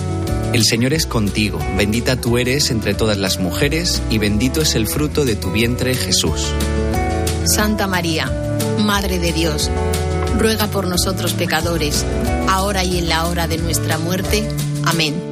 [0.53, 4.87] El Señor es contigo, bendita tú eres entre todas las mujeres y bendito es el
[4.87, 6.53] fruto de tu vientre Jesús.
[7.47, 8.30] Santa María,
[8.78, 9.70] Madre de Dios,
[10.39, 12.05] ruega por nosotros pecadores,
[12.47, 14.47] ahora y en la hora de nuestra muerte.
[14.85, 15.32] Amén.